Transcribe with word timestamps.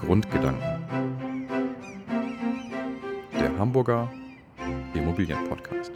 Grundgedanken. 0.00 0.62
Der 3.38 3.58
Hamburger 3.58 4.10
Immobilienpodcast. 4.94 5.92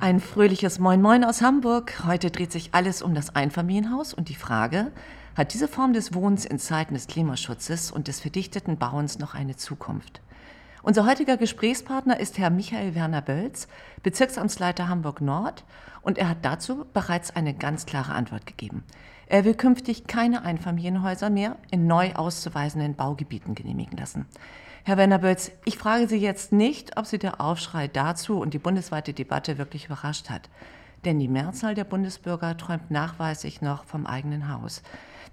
Ein 0.00 0.20
fröhliches 0.20 0.78
Moin 0.78 1.02
Moin 1.02 1.24
aus 1.24 1.42
Hamburg. 1.42 2.04
Heute 2.06 2.30
dreht 2.30 2.52
sich 2.52 2.70
alles 2.72 3.02
um 3.02 3.14
das 3.14 3.36
Einfamilienhaus 3.36 4.14
und 4.14 4.30
die 4.30 4.34
Frage, 4.34 4.92
hat 5.36 5.52
diese 5.52 5.68
Form 5.68 5.92
des 5.92 6.14
Wohnens 6.14 6.46
in 6.46 6.58
Zeiten 6.58 6.94
des 6.94 7.06
Klimaschutzes 7.06 7.90
und 7.90 8.08
des 8.08 8.20
verdichteten 8.20 8.78
Bauens 8.78 9.18
noch 9.18 9.34
eine 9.34 9.56
Zukunft? 9.56 10.22
Unser 10.88 11.04
heutiger 11.04 11.36
Gesprächspartner 11.36 12.18
ist 12.18 12.38
Herr 12.38 12.48
Michael 12.48 12.94
Werner 12.94 13.20
Bölz, 13.20 13.68
Bezirksamtsleiter 14.02 14.88
Hamburg 14.88 15.20
Nord, 15.20 15.66
und 16.00 16.16
er 16.16 16.30
hat 16.30 16.38
dazu 16.46 16.86
bereits 16.94 17.36
eine 17.36 17.52
ganz 17.52 17.84
klare 17.84 18.14
Antwort 18.14 18.46
gegeben. 18.46 18.84
Er 19.26 19.44
will 19.44 19.52
künftig 19.52 20.06
keine 20.06 20.46
Einfamilienhäuser 20.46 21.28
mehr 21.28 21.56
in 21.70 21.86
neu 21.86 22.14
auszuweisenden 22.14 22.94
Baugebieten 22.94 23.54
genehmigen 23.54 23.98
lassen. 23.98 24.24
Herr 24.82 24.96
Werner 24.96 25.18
Bölz, 25.18 25.50
ich 25.66 25.76
frage 25.76 26.08
Sie 26.08 26.16
jetzt 26.16 26.52
nicht, 26.52 26.96
ob 26.96 27.04
Sie 27.04 27.18
der 27.18 27.38
Aufschrei 27.38 27.86
dazu 27.88 28.40
und 28.40 28.54
die 28.54 28.58
bundesweite 28.58 29.12
Debatte 29.12 29.58
wirklich 29.58 29.84
überrascht 29.84 30.30
hat. 30.30 30.48
Denn 31.04 31.18
die 31.18 31.28
Mehrzahl 31.28 31.74
der 31.74 31.84
Bundesbürger 31.84 32.56
träumt 32.56 32.90
nachweislich 32.90 33.60
noch 33.60 33.84
vom 33.84 34.06
eigenen 34.06 34.50
Haus. 34.50 34.82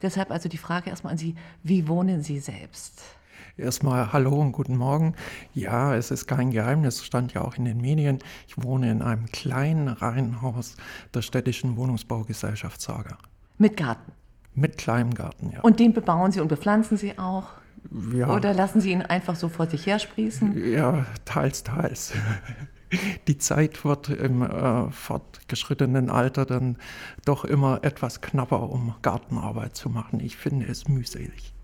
Deshalb 0.02 0.31
also 0.31 0.50
die 0.50 0.58
Frage 0.58 0.90
erstmal 0.90 1.14
an 1.14 1.17
Sie, 1.17 1.36
wie 1.64 1.88
wohnen 1.88 2.23
Sie 2.23 2.40
selbst? 2.40 3.02
Erstmal 3.58 4.12
Hallo 4.12 4.36
und 4.41 4.52
guten 4.52 4.76
Morgen. 4.76 5.16
Ja, 5.54 5.95
es 5.95 6.12
ist 6.12 6.27
kein 6.27 6.52
Geheimnis, 6.52 7.05
stand 7.05 7.34
ja 7.34 7.41
auch 7.41 7.55
in 7.55 7.64
den 7.64 7.80
Medien. 7.80 8.20
Ich 8.50 8.62
wohne 8.62 8.91
in 8.91 9.02
einem 9.02 9.28
kleinen 9.28 9.88
Reihenhaus 9.88 10.76
der 11.14 11.22
städtischen 11.22 11.78
Wohnungsbaugesellschaft 11.78 12.81
Saga. 12.81 13.18
Mit 13.58 13.78
Garten? 13.78 14.12
Mit 14.55 14.78
kleinem 14.78 15.14
Garten, 15.14 15.52
ja. 15.54 15.62
Und 15.62 15.80
den 15.80 15.94
bebauen 15.94 16.33
Sie 16.33 16.42
und 16.42 16.50
bepflanzen 16.50 16.98
Sie 16.98 17.17
auch? 17.17 17.45
Ja. 18.14 18.36
Oder 18.36 18.53
lassen 18.53 18.81
Sie 18.81 18.92
ihn 18.92 19.02
einfach 19.02 19.38
so 19.38 19.48
vor 19.48 19.67
sich 19.67 19.86
her 19.86 20.00
sprießen? 20.00 20.73
Ja, 20.73 21.06
teils, 21.23 21.64
teils. 21.64 22.11
Die 23.30 23.38
Zeit 23.38 23.86
wird 23.86 24.09
im 24.09 24.42
äh, 24.42 24.92
fortgeschrittenen 24.92 26.09
Alter 26.09 26.45
dann 26.45 26.78
doch 27.23 27.45
immer 27.45 27.80
etwas 27.83 28.20
knapper, 28.20 28.70
um 28.70 28.95
Gartenarbeit 29.02 29.78
zu 29.78 29.89
machen. 29.89 30.20
Ich 30.20 30.36
finde 30.36 30.67
es 30.67 30.89
mühselig. 30.89 31.55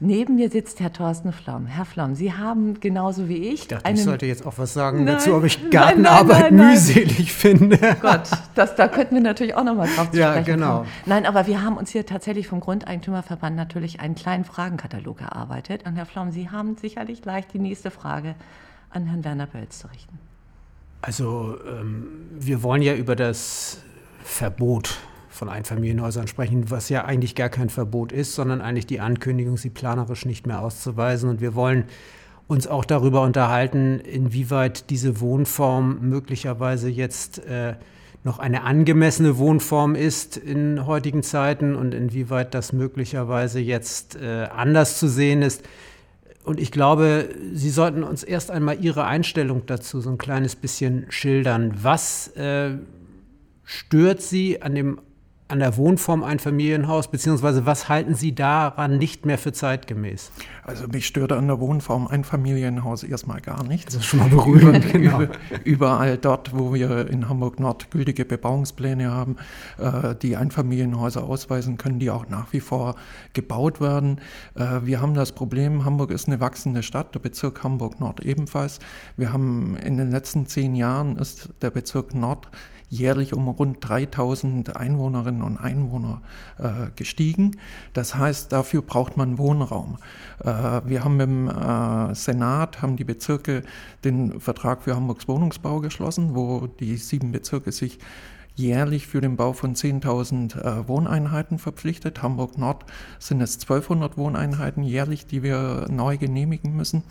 Neben 0.00 0.34
mir 0.34 0.50
sitzt 0.50 0.80
Herr 0.80 0.92
Thorsten 0.92 1.32
Flamm. 1.32 1.66
Herr 1.66 1.84
Flamm, 1.84 2.16
Sie 2.16 2.32
haben 2.32 2.80
genauso 2.80 3.28
wie 3.28 3.36
ich. 3.36 3.62
Ich 3.62 3.68
dachte, 3.68 3.86
einen 3.86 3.96
ich 3.96 4.02
sollte 4.02 4.26
jetzt 4.26 4.44
auch 4.44 4.58
was 4.58 4.74
sagen 4.74 5.04
Nein, 5.04 5.14
dazu, 5.14 5.34
ob 5.34 5.44
ich 5.44 5.70
Gartenarbeit 5.70 6.50
nein, 6.50 6.56
nein, 6.56 6.70
mühselig 6.72 7.32
finde. 7.32 7.78
Gott, 8.02 8.28
das, 8.56 8.74
da 8.74 8.88
könnten 8.88 9.14
wir 9.14 9.22
natürlich 9.22 9.54
auch 9.54 9.62
noch 9.62 9.76
mal 9.76 9.88
drauf 9.94 10.10
zu 10.10 10.18
Ja, 10.18 10.32
sprechen 10.32 10.46
genau. 10.46 10.78
kommen. 10.78 10.88
Nein, 11.06 11.26
aber 11.26 11.46
wir 11.46 11.62
haben 11.62 11.76
uns 11.76 11.90
hier 11.90 12.04
tatsächlich 12.04 12.48
vom 12.48 12.58
Grundeigentümerverband 12.58 13.54
natürlich 13.54 14.00
einen 14.00 14.16
kleinen 14.16 14.44
Fragenkatalog 14.44 15.20
erarbeitet. 15.20 15.86
Und 15.86 15.94
Herr 15.94 16.06
Flamm, 16.06 16.32
Sie 16.32 16.50
haben 16.50 16.76
sicherlich 16.76 17.24
leicht 17.24 17.54
die 17.54 17.60
nächste 17.60 17.92
Frage 17.92 18.34
an 18.90 19.06
Herrn 19.06 19.24
Werner 19.24 19.46
Bölz 19.46 19.78
zu 19.78 19.86
richten. 19.86 20.18
Also, 21.02 21.56
ähm, 21.68 22.08
wir 22.36 22.62
wollen 22.64 22.82
ja 22.82 22.94
über 22.94 23.14
das 23.14 23.78
Verbot 24.24 24.98
von 25.34 25.48
Einfamilienhäusern 25.48 26.28
sprechen, 26.28 26.70
was 26.70 26.88
ja 26.88 27.04
eigentlich 27.04 27.34
gar 27.34 27.48
kein 27.48 27.68
Verbot 27.68 28.12
ist, 28.12 28.34
sondern 28.34 28.60
eigentlich 28.60 28.86
die 28.86 29.00
Ankündigung, 29.00 29.56
sie 29.56 29.70
planerisch 29.70 30.24
nicht 30.24 30.46
mehr 30.46 30.62
auszuweisen. 30.62 31.28
Und 31.28 31.40
wir 31.40 31.54
wollen 31.54 31.84
uns 32.46 32.66
auch 32.66 32.84
darüber 32.84 33.22
unterhalten, 33.22 34.00
inwieweit 34.00 34.90
diese 34.90 35.20
Wohnform 35.20 35.98
möglicherweise 36.08 36.88
jetzt 36.88 37.44
äh, 37.46 37.74
noch 38.22 38.38
eine 38.38 38.62
angemessene 38.62 39.36
Wohnform 39.36 39.94
ist 39.94 40.36
in 40.36 40.86
heutigen 40.86 41.22
Zeiten 41.22 41.74
und 41.74 41.94
inwieweit 41.94 42.54
das 42.54 42.72
möglicherweise 42.72 43.60
jetzt 43.60 44.16
äh, 44.16 44.48
anders 44.54 44.98
zu 44.98 45.08
sehen 45.08 45.42
ist. 45.42 45.62
Und 46.42 46.60
ich 46.60 46.70
glaube, 46.70 47.28
Sie 47.52 47.70
sollten 47.70 48.02
uns 48.02 48.22
erst 48.22 48.50
einmal 48.50 48.82
Ihre 48.82 49.04
Einstellung 49.04 49.64
dazu 49.66 50.00
so 50.00 50.10
ein 50.10 50.18
kleines 50.18 50.56
bisschen 50.56 51.06
schildern. 51.08 51.74
Was 51.82 52.28
äh, 52.36 52.72
stört 53.64 54.20
Sie 54.20 54.60
an, 54.60 54.74
dem, 54.74 55.00
an 55.54 55.60
der 55.60 55.76
Wohnform 55.76 56.24
Einfamilienhaus, 56.24 57.06
beziehungsweise 57.06 57.64
was 57.64 57.88
halten 57.88 58.16
Sie 58.16 58.34
daran 58.34 58.98
nicht 58.98 59.24
mehr 59.24 59.38
für 59.38 59.52
zeitgemäß? 59.52 60.32
Also 60.64 60.88
mich 60.88 61.06
stört 61.06 61.30
an 61.30 61.46
der 61.46 61.60
Wohnform 61.60 62.08
Einfamilienhaus 62.08 63.04
erstmal 63.04 63.40
gar 63.40 63.62
nichts. 63.62 63.94
Das 63.94 64.02
ist 64.02 64.06
schon 64.06 64.18
mal 64.18 64.30
beruhigend, 64.30 64.90
genau. 64.90 65.20
Über- 65.20 65.34
Überall 65.64 66.18
dort, 66.18 66.58
wo 66.58 66.74
wir 66.74 67.08
in 67.08 67.28
Hamburg 67.28 67.60
Nord 67.60 67.92
gültige 67.92 68.24
Bebauungspläne 68.24 69.12
haben, 69.12 69.36
äh, 69.78 70.16
die 70.16 70.36
Einfamilienhäuser 70.36 71.22
ausweisen, 71.22 71.78
können 71.78 72.00
die 72.00 72.10
auch 72.10 72.28
nach 72.28 72.52
wie 72.52 72.58
vor 72.58 72.96
gebaut 73.32 73.80
werden. 73.80 74.20
Äh, 74.56 74.80
wir 74.82 75.00
haben 75.00 75.14
das 75.14 75.30
Problem, 75.30 75.84
Hamburg 75.84 76.10
ist 76.10 76.26
eine 76.26 76.40
wachsende 76.40 76.82
Stadt, 76.82 77.14
der 77.14 77.20
Bezirk 77.20 77.62
Hamburg 77.62 78.00
Nord 78.00 78.24
ebenfalls. 78.24 78.80
Wir 79.16 79.32
haben 79.32 79.76
in 79.76 79.98
den 79.98 80.10
letzten 80.10 80.46
zehn 80.46 80.74
Jahren 80.74 81.16
ist 81.16 81.50
der 81.62 81.70
Bezirk 81.70 82.12
Nord 82.12 82.48
jährlich 82.88 83.34
um 83.34 83.48
rund 83.48 83.78
3000 83.80 84.76
Einwohnerinnen 84.76 85.42
und 85.42 85.56
Einwohner 85.56 86.22
äh, 86.58 86.90
gestiegen. 86.96 87.56
Das 87.92 88.14
heißt, 88.14 88.52
dafür 88.52 88.82
braucht 88.82 89.16
man 89.16 89.38
Wohnraum. 89.38 89.98
Äh, 90.40 90.80
wir 90.84 91.04
haben 91.04 91.20
im 91.20 91.48
äh, 91.48 92.14
Senat, 92.14 92.82
haben 92.82 92.96
die 92.96 93.04
Bezirke 93.04 93.62
den 94.04 94.40
Vertrag 94.40 94.82
für 94.82 94.94
Hamburgs 94.94 95.28
Wohnungsbau 95.28 95.80
geschlossen, 95.80 96.34
wo 96.34 96.66
die 96.66 96.96
sieben 96.96 97.32
Bezirke 97.32 97.72
sich 97.72 97.98
jährlich 98.56 99.06
für 99.06 99.20
den 99.20 99.36
Bau 99.36 99.52
von 99.52 99.74
10.000 99.74 100.60
äh, 100.60 100.88
Wohneinheiten 100.88 101.58
verpflichtet. 101.58 102.22
Hamburg 102.22 102.56
Nord 102.56 102.84
sind 103.18 103.40
es 103.40 103.54
1200 103.54 104.16
Wohneinheiten 104.16 104.84
jährlich, 104.84 105.26
die 105.26 105.42
wir 105.42 105.86
neu 105.90 106.16
genehmigen 106.18 106.76
müssen. 106.76 107.02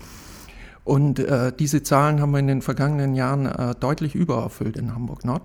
Und 0.83 1.19
äh, 1.19 1.53
diese 1.57 1.83
Zahlen 1.83 2.21
haben 2.21 2.31
wir 2.31 2.39
in 2.39 2.47
den 2.47 2.61
vergangenen 2.61 3.15
Jahren 3.15 3.45
äh, 3.45 3.73
deutlich 3.79 4.15
übererfüllt 4.15 4.77
in 4.77 4.93
Hamburg 4.93 5.23
Nord. 5.23 5.43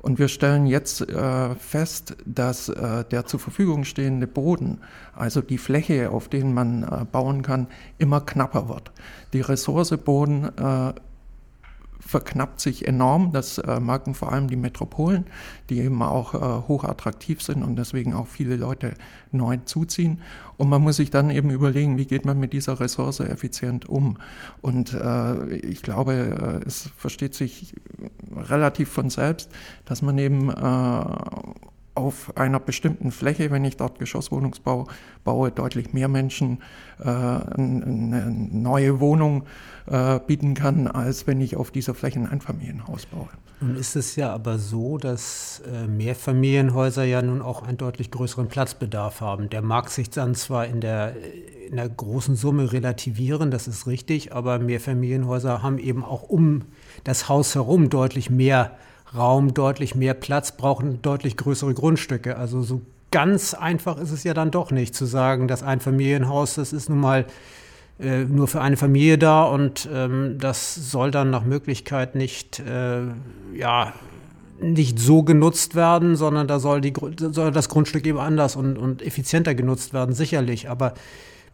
Und 0.00 0.18
wir 0.18 0.28
stellen 0.28 0.66
jetzt 0.66 1.00
äh, 1.08 1.54
fest, 1.56 2.16
dass 2.24 2.68
äh, 2.68 3.04
der 3.04 3.26
zur 3.26 3.40
Verfügung 3.40 3.84
stehende 3.84 4.26
Boden, 4.26 4.78
also 5.14 5.40
die 5.40 5.58
Fläche, 5.58 6.10
auf 6.10 6.28
denen 6.28 6.54
man 6.54 6.84
äh, 6.84 7.04
bauen 7.10 7.42
kann, 7.42 7.66
immer 7.98 8.20
knapper 8.20 8.68
wird. 8.68 8.92
Die 9.32 9.40
Ressource 9.40 9.96
Boden 9.96 10.44
äh, 10.56 10.92
verknappt 12.08 12.58
sich 12.58 12.88
enorm. 12.88 13.32
Das 13.32 13.58
äh, 13.58 13.80
merken 13.80 14.14
vor 14.14 14.32
allem 14.32 14.48
die 14.48 14.56
Metropolen, 14.56 15.26
die 15.68 15.80
eben 15.80 16.02
auch 16.02 16.32
äh, 16.32 16.66
hoch 16.66 16.84
attraktiv 16.84 17.42
sind 17.42 17.62
und 17.62 17.76
deswegen 17.76 18.14
auch 18.14 18.26
viele 18.26 18.56
Leute 18.56 18.94
neu 19.30 19.58
zuziehen. 19.66 20.22
Und 20.56 20.70
man 20.70 20.80
muss 20.80 20.96
sich 20.96 21.10
dann 21.10 21.28
eben 21.28 21.50
überlegen, 21.50 21.98
wie 21.98 22.06
geht 22.06 22.24
man 22.24 22.40
mit 22.40 22.54
dieser 22.54 22.80
Ressource 22.80 23.20
effizient 23.20 23.90
um. 23.90 24.16
Und 24.62 24.94
äh, 24.94 25.56
ich 25.56 25.82
glaube, 25.82 26.60
äh, 26.64 26.66
es 26.66 26.88
versteht 26.96 27.34
sich 27.34 27.74
relativ 28.34 28.88
von 28.88 29.10
selbst, 29.10 29.50
dass 29.84 30.00
man 30.00 30.16
eben 30.16 30.48
äh, 30.48 31.04
auf 31.98 32.36
einer 32.36 32.60
bestimmten 32.60 33.10
Fläche, 33.10 33.50
wenn 33.50 33.64
ich 33.64 33.76
dort 33.76 33.98
Geschosswohnungsbau 33.98 34.86
baue, 35.24 35.50
deutlich 35.50 35.92
mehr 35.92 36.08
Menschen 36.08 36.62
äh, 37.00 37.08
eine 37.08 38.30
neue 38.30 39.00
Wohnung 39.00 39.44
äh, 39.86 40.20
bieten 40.26 40.54
kann, 40.54 40.86
als 40.86 41.26
wenn 41.26 41.40
ich 41.40 41.56
auf 41.56 41.70
dieser 41.70 41.94
Fläche 41.94 42.20
ein 42.20 42.26
Einfamilienhaus 42.26 43.06
baue. 43.06 43.28
Nun 43.60 43.76
ist 43.76 43.96
es 43.96 44.14
ja 44.14 44.32
aber 44.32 44.58
so, 44.58 44.98
dass 44.98 45.62
äh, 45.66 45.88
Mehrfamilienhäuser 45.88 47.04
ja 47.04 47.20
nun 47.22 47.42
auch 47.42 47.62
einen 47.62 47.76
deutlich 47.76 48.10
größeren 48.12 48.46
Platzbedarf 48.46 49.20
haben. 49.20 49.50
Der 49.50 49.62
mag 49.62 49.90
sich 49.90 50.10
dann 50.10 50.36
zwar 50.36 50.66
in 50.66 50.80
der, 50.80 51.14
in 51.68 51.76
der 51.76 51.88
großen 51.88 52.36
Summe 52.36 52.72
relativieren, 52.72 53.50
das 53.50 53.66
ist 53.66 53.88
richtig, 53.88 54.32
aber 54.32 54.60
Mehrfamilienhäuser 54.60 55.62
haben 55.62 55.78
eben 55.78 56.04
auch 56.04 56.22
um 56.22 56.62
das 57.02 57.28
Haus 57.28 57.56
herum 57.56 57.90
deutlich 57.90 58.30
mehr 58.30 58.76
Raum, 59.14 59.54
deutlich 59.54 59.94
mehr 59.94 60.14
Platz, 60.14 60.52
brauchen 60.52 61.00
deutlich 61.02 61.36
größere 61.36 61.74
Grundstücke. 61.74 62.36
Also 62.36 62.62
so 62.62 62.82
ganz 63.10 63.54
einfach 63.54 63.98
ist 63.98 64.10
es 64.10 64.24
ja 64.24 64.34
dann 64.34 64.50
doch 64.50 64.70
nicht 64.70 64.94
zu 64.94 65.06
sagen, 65.06 65.48
das 65.48 65.62
Einfamilienhaus, 65.62 66.54
das 66.54 66.72
ist 66.72 66.88
nun 66.88 67.00
mal 67.00 67.26
äh, 67.98 68.24
nur 68.24 68.48
für 68.48 68.60
eine 68.60 68.76
Familie 68.76 69.18
da 69.18 69.44
und 69.44 69.88
ähm, 69.92 70.36
das 70.38 70.74
soll 70.74 71.10
dann 71.10 71.30
nach 71.30 71.44
Möglichkeit 71.44 72.14
nicht, 72.14 72.60
äh, 72.60 73.02
ja, 73.54 73.92
nicht 74.60 74.98
so 74.98 75.22
genutzt 75.22 75.74
werden, 75.74 76.16
sondern 76.16 76.48
da 76.48 76.58
soll, 76.58 76.80
die, 76.80 76.92
soll 77.16 77.50
das 77.50 77.68
Grundstück 77.68 78.06
eben 78.06 78.18
anders 78.18 78.56
und, 78.56 78.76
und 78.76 79.02
effizienter 79.02 79.54
genutzt 79.54 79.92
werden, 79.92 80.14
sicherlich. 80.14 80.68
Aber 80.68 80.94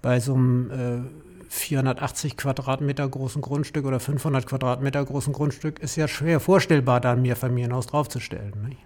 bei 0.03 0.21
so 0.21 0.35
einem 0.35 0.71
äh, 0.71 1.34
480 1.55 2.37
Quadratmeter 2.37 3.09
großen 3.09 3.41
Grundstück 3.41 3.87
oder 3.87 4.01
500 4.01 4.47
Quadratmeter 4.47 5.05
großen 5.05 5.33
Grundstück 5.33 5.79
ist 5.79 5.97
ja 5.97 6.09
schwer 6.09 6.41
vorstellbar, 6.41 7.01
da 7.01 7.13
ein 7.13 7.23
Mehrfamilienhaus 7.23 7.87
draufzustellen. 7.87 8.53
Nicht? 8.69 8.81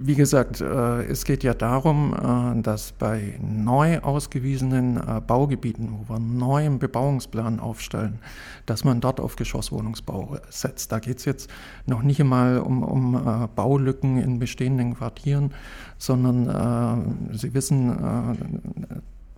Wie 0.00 0.14
gesagt, 0.14 0.60
äh, 0.60 1.04
es 1.04 1.24
geht 1.24 1.44
ja 1.44 1.54
darum, 1.54 2.14
äh, 2.14 2.62
dass 2.62 2.92
bei 2.92 3.38
neu 3.40 4.00
ausgewiesenen 4.00 4.96
äh, 4.96 5.20
Baugebieten, 5.24 5.92
wo 5.92 6.08
wir 6.08 6.16
einen 6.16 6.38
neuen 6.38 6.78
Bebauungsplan 6.78 7.60
aufstellen, 7.60 8.18
dass 8.66 8.82
man 8.82 9.00
dort 9.00 9.20
auf 9.20 9.36
Geschosswohnungsbau 9.36 10.38
setzt. 10.48 10.90
Da 10.90 10.98
geht 10.98 11.18
es 11.18 11.26
jetzt 11.26 11.50
noch 11.86 12.02
nicht 12.02 12.20
einmal 12.20 12.58
um, 12.58 12.82
um 12.82 13.48
Baulücken 13.54 14.16
in 14.16 14.38
bestehenden 14.38 14.94
Quartieren, 14.94 15.52
sondern 15.98 17.30
Sie 17.32 17.52
wissen, 17.52 17.94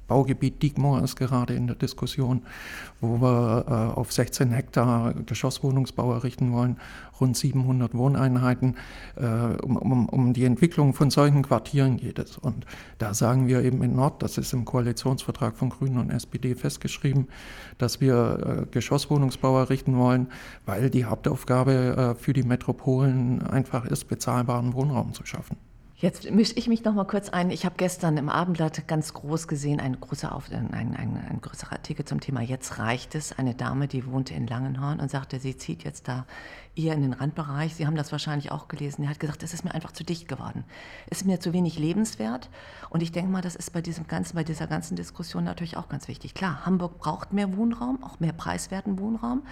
Baugebiet 0.08 0.62
Diekmoor 0.62 1.02
ist 1.02 1.16
gerade 1.16 1.54
in 1.54 1.66
der 1.66 1.76
Diskussion, 1.76 2.42
wo 3.00 3.20
wir 3.20 3.64
äh, 3.68 3.98
auf 3.98 4.12
16 4.12 4.52
Hektar 4.52 5.14
Geschosswohnungsbau 5.14 6.12
errichten 6.12 6.52
wollen, 6.52 6.76
rund 7.20 7.36
700 7.36 7.94
Wohneinheiten. 7.94 8.76
Äh, 9.16 9.26
um, 9.62 9.76
um, 9.76 10.08
um, 10.08 10.32
die 10.32 10.44
Entwicklung 10.44 10.94
von 10.94 11.10
solchen 11.10 11.42
Quartieren 11.42 11.96
geht 11.96 12.18
es. 12.18 12.38
Und 12.38 12.66
da 12.98 13.14
sagen 13.14 13.46
wir 13.48 13.62
eben 13.62 13.82
in 13.82 13.96
Nord, 13.96 14.22
das 14.22 14.38
ist 14.38 14.52
im 14.52 14.64
Koalitionsvertrag 14.64 15.56
von 15.56 15.70
Grünen 15.70 15.98
und 15.98 16.10
SPD 16.10 16.54
festgeschrieben, 16.54 17.28
dass 17.78 18.00
wir 18.00 18.64
äh, 18.64 18.66
Geschosswohnungsbau 18.70 19.58
errichten 19.58 19.96
wollen, 19.96 20.28
weil 20.64 20.90
die 20.90 21.04
Hauptaufgabe 21.04 22.14
äh, 22.16 22.20
für 22.20 22.32
die 22.32 22.42
Metropolen 22.42 23.42
einfach 23.42 23.84
ist, 23.86 24.04
bezahlbaren 24.04 24.74
Wohnraum 24.74 25.12
zu 25.12 25.26
schaffen. 25.26 25.56
Jetzt 25.98 26.30
mische 26.30 26.52
ich 26.56 26.68
mich 26.68 26.84
noch 26.84 26.92
mal 26.92 27.06
kurz 27.06 27.30
ein. 27.30 27.48
Ich 27.48 27.64
habe 27.64 27.76
gestern 27.78 28.18
im 28.18 28.28
Abendblatt 28.28 28.86
ganz 28.86 29.14
groß 29.14 29.48
gesehen, 29.48 29.80
ein 29.80 29.98
großer, 29.98 30.34
Auf, 30.34 30.52
ein, 30.52 30.74
ein, 30.74 30.94
ein 30.94 31.38
größerer 31.40 31.72
Artikel 31.72 32.04
zum 32.04 32.20
Thema 32.20 32.42
Jetzt 32.42 32.78
reicht 32.78 33.14
es. 33.14 33.32
Eine 33.38 33.54
Dame, 33.54 33.88
die 33.88 34.04
wohnte 34.04 34.34
in 34.34 34.46
Langenhorn 34.46 35.00
und 35.00 35.10
sagte, 35.10 35.40
sie 35.40 35.56
zieht 35.56 35.84
jetzt 35.84 36.06
da 36.06 36.26
eher 36.76 36.94
in 36.94 37.00
den 37.00 37.14
Randbereich. 37.14 37.74
Sie 37.74 37.86
haben 37.86 37.96
das 37.96 38.12
wahrscheinlich 38.12 38.52
auch 38.52 38.68
gelesen. 38.68 39.04
Er 39.04 39.10
hat 39.10 39.20
gesagt, 39.20 39.42
es 39.42 39.54
ist 39.54 39.64
mir 39.64 39.74
einfach 39.74 39.92
zu 39.92 40.04
dicht 40.04 40.28
geworden. 40.28 40.64
Es 41.08 41.22
ist 41.22 41.24
mir 41.26 41.40
zu 41.40 41.54
wenig 41.54 41.78
lebenswert. 41.78 42.50
Und 42.90 43.02
ich 43.02 43.10
denke 43.10 43.32
mal, 43.32 43.40
das 43.40 43.56
ist 43.56 43.72
bei 43.72 43.80
diesem 43.80 44.06
ganzen, 44.06 44.34
bei 44.34 44.44
dieser 44.44 44.66
ganzen 44.66 44.96
Diskussion 44.96 45.44
natürlich 45.44 45.78
auch 45.78 45.88
ganz 45.88 46.08
wichtig. 46.08 46.34
Klar, 46.34 46.66
Hamburg 46.66 46.98
braucht 46.98 47.32
mehr 47.32 47.56
Wohnraum, 47.56 48.04
auch 48.04 48.20
mehr 48.20 48.34
preiswerten 48.34 48.98
Wohnraum. 48.98 49.44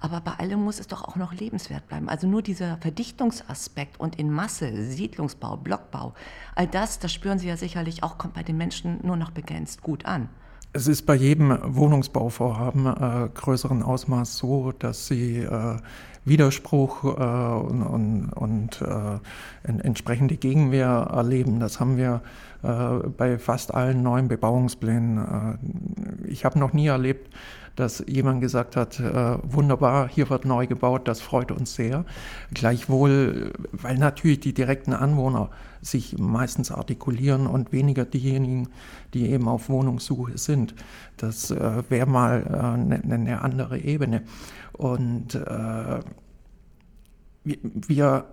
Aber 0.00 0.20
bei 0.20 0.32
allem 0.32 0.64
muss 0.64 0.80
es 0.80 0.88
doch 0.88 1.04
auch 1.04 1.14
noch 1.14 1.32
lebenswert 1.32 1.86
bleiben. 1.86 2.08
Also 2.08 2.26
nur 2.26 2.42
dieser 2.42 2.78
Verdichtungsaspekt 2.78 4.00
und 4.00 4.16
in 4.16 4.32
Masse, 4.32 4.82
Siedlungsbau, 4.82 5.56
Blockbau, 5.92 6.14
all 6.54 6.66
das, 6.66 6.98
das 6.98 7.12
spüren 7.12 7.38
Sie 7.38 7.48
ja 7.48 7.56
sicherlich 7.56 8.02
auch, 8.02 8.18
kommt 8.18 8.34
bei 8.34 8.42
den 8.42 8.56
Menschen 8.56 8.98
nur 9.02 9.16
noch 9.16 9.30
begrenzt 9.30 9.82
gut 9.82 10.06
an. 10.06 10.28
Es 10.72 10.88
ist 10.88 11.04
bei 11.04 11.14
jedem 11.14 11.58
Wohnungsbauvorhaben 11.62 12.86
äh, 12.86 13.28
größeren 13.34 13.82
Ausmaß 13.82 14.38
so, 14.38 14.72
dass 14.72 15.06
sie 15.06 15.40
äh, 15.40 15.76
Widerspruch 16.24 17.04
äh, 17.04 17.08
und, 17.08 17.82
und, 17.82 18.32
und 18.32 18.80
äh, 18.80 19.18
entsprechende 19.64 20.36
Gegenwehr 20.38 21.10
erleben. 21.12 21.60
Das 21.60 21.78
haben 21.78 21.98
wir 21.98 22.22
äh, 22.62 23.06
bei 23.06 23.38
fast 23.38 23.74
allen 23.74 24.02
neuen 24.02 24.28
Bebauungsplänen. 24.28 25.18
Äh, 25.18 26.28
ich 26.28 26.46
habe 26.46 26.58
noch 26.58 26.72
nie 26.72 26.86
erlebt, 26.86 27.34
dass 27.76 28.04
jemand 28.06 28.40
gesagt 28.40 28.76
hat, 28.76 29.00
äh, 29.00 29.38
wunderbar, 29.42 30.08
hier 30.08 30.28
wird 30.30 30.44
neu 30.44 30.66
gebaut, 30.66 31.08
das 31.08 31.20
freut 31.20 31.50
uns 31.50 31.74
sehr. 31.74 32.04
Gleichwohl, 32.52 33.52
weil 33.72 33.98
natürlich 33.98 34.40
die 34.40 34.54
direkten 34.54 34.92
Anwohner 34.92 35.50
sich 35.80 36.18
meistens 36.18 36.70
artikulieren 36.70 37.46
und 37.46 37.72
weniger 37.72 38.04
diejenigen, 38.04 38.68
die 39.14 39.30
eben 39.30 39.48
auf 39.48 39.68
Wohnungssuche 39.68 40.38
sind. 40.38 40.74
Das 41.16 41.50
äh, 41.50 41.82
wäre 41.88 42.06
mal 42.06 42.46
eine 42.46 43.02
äh, 43.02 43.18
ne 43.18 43.42
andere 43.42 43.78
Ebene. 43.78 44.22
Und 44.72 45.34
äh, 45.34 46.00
wir, 47.44 48.24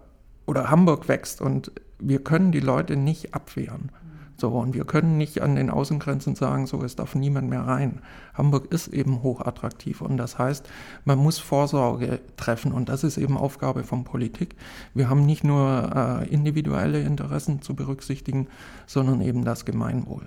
oder 0.46 0.70
Hamburg 0.70 1.08
wächst 1.08 1.42
und 1.42 1.72
wir 2.00 2.24
können 2.24 2.52
die 2.52 2.60
Leute 2.60 2.96
nicht 2.96 3.34
abwehren. 3.34 3.92
So, 4.40 4.50
und 4.50 4.74
wir 4.74 4.86
können 4.86 5.18
nicht 5.18 5.42
an 5.42 5.56
den 5.56 5.70
Außengrenzen 5.70 6.36
sagen, 6.36 6.66
so, 6.66 6.82
es 6.82 6.96
darf 6.96 7.14
niemand 7.14 7.50
mehr 7.50 7.62
rein. 7.68 8.02
Hamburg 8.34 8.72
ist 8.72 8.88
eben 8.88 9.22
hochattraktiv 9.22 10.02
und 10.02 10.16
das 10.16 10.40
heißt, 10.40 10.68
man 11.04 11.20
muss 11.20 11.40
Vorsorge 11.40 12.22
treffen 12.38 12.72
und 12.72 12.88
das 12.88 13.04
ist 13.04 13.18
eben 13.18 13.38
Aufgabe 13.38 13.84
von 13.84 14.06
Politik. 14.06 14.56
Wir 14.94 15.10
haben 15.10 15.26
nicht 15.26 15.44
nur 15.44 15.92
äh, 15.94 16.30
individuelle 16.30 17.02
Interessen 17.02 17.62
zu 17.62 17.76
berücksichtigen, 17.76 18.48
sondern 18.88 19.20
eben 19.22 19.44
das 19.44 19.66
Gemeinwohl. 19.66 20.24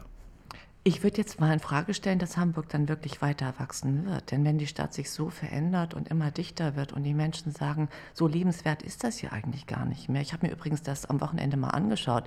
Ich 0.84 1.04
würde 1.04 1.18
jetzt 1.18 1.38
mal 1.38 1.52
in 1.52 1.60
Frage 1.60 1.94
stellen, 1.94 2.18
dass 2.18 2.36
Hamburg 2.36 2.68
dann 2.68 2.88
wirklich 2.88 3.22
weiter 3.22 3.54
wachsen 3.58 4.04
wird. 4.04 4.32
Denn 4.32 4.44
wenn 4.44 4.58
die 4.58 4.66
Stadt 4.66 4.92
sich 4.92 5.12
so 5.12 5.30
verändert 5.30 5.94
und 5.94 6.08
immer 6.08 6.32
dichter 6.32 6.74
wird 6.74 6.92
und 6.92 7.04
die 7.04 7.14
Menschen 7.14 7.52
sagen, 7.52 7.88
so 8.14 8.26
lebenswert 8.26 8.82
ist 8.82 9.04
das 9.04 9.18
hier 9.18 9.32
eigentlich 9.32 9.68
gar 9.68 9.84
nicht 9.84 10.08
mehr. 10.08 10.22
Ich 10.22 10.32
habe 10.32 10.44
mir 10.44 10.52
übrigens 10.52 10.82
das 10.82 11.06
am 11.06 11.20
Wochenende 11.20 11.56
mal 11.56 11.70
angeschaut, 11.70 12.24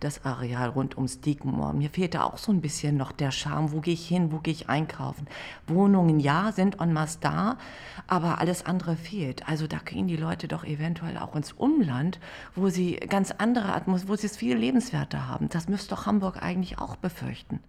das 0.00 0.24
Areal 0.24 0.70
rund 0.70 0.96
ums 0.96 1.20
Diekenmoor. 1.20 1.74
Mir 1.74 1.90
fehlte 1.90 2.24
auch 2.24 2.38
so 2.38 2.50
ein 2.50 2.62
bisschen 2.62 2.96
noch 2.96 3.12
der 3.12 3.30
Charme. 3.30 3.72
Wo 3.72 3.80
gehe 3.82 3.92
ich 3.92 4.08
hin? 4.08 4.32
Wo 4.32 4.38
gehe 4.38 4.54
ich 4.54 4.70
einkaufen? 4.70 5.26
Wohnungen, 5.66 6.18
ja, 6.18 6.50
sind 6.52 6.80
en 6.80 6.94
masse 6.94 7.18
da, 7.20 7.58
aber 8.06 8.38
alles 8.38 8.64
andere 8.64 8.96
fehlt. 8.96 9.46
Also 9.46 9.66
da 9.66 9.80
gehen 9.84 10.08
die 10.08 10.16
Leute 10.16 10.48
doch 10.48 10.64
eventuell 10.64 11.18
auch 11.18 11.36
ins 11.36 11.52
Umland, 11.52 12.20
wo 12.54 12.70
sie 12.70 12.94
ganz 12.94 13.32
andere 13.32 13.74
Atmosphäre, 13.74 14.08
wo 14.08 14.16
sie 14.16 14.28
es 14.28 14.38
viel 14.38 14.56
lebenswerter 14.56 15.28
haben. 15.28 15.50
Das 15.50 15.68
müsste 15.68 15.94
doch 15.94 16.06
Hamburg 16.06 16.42
eigentlich 16.42 16.78
auch 16.78 16.96
befürchten. 16.96 17.60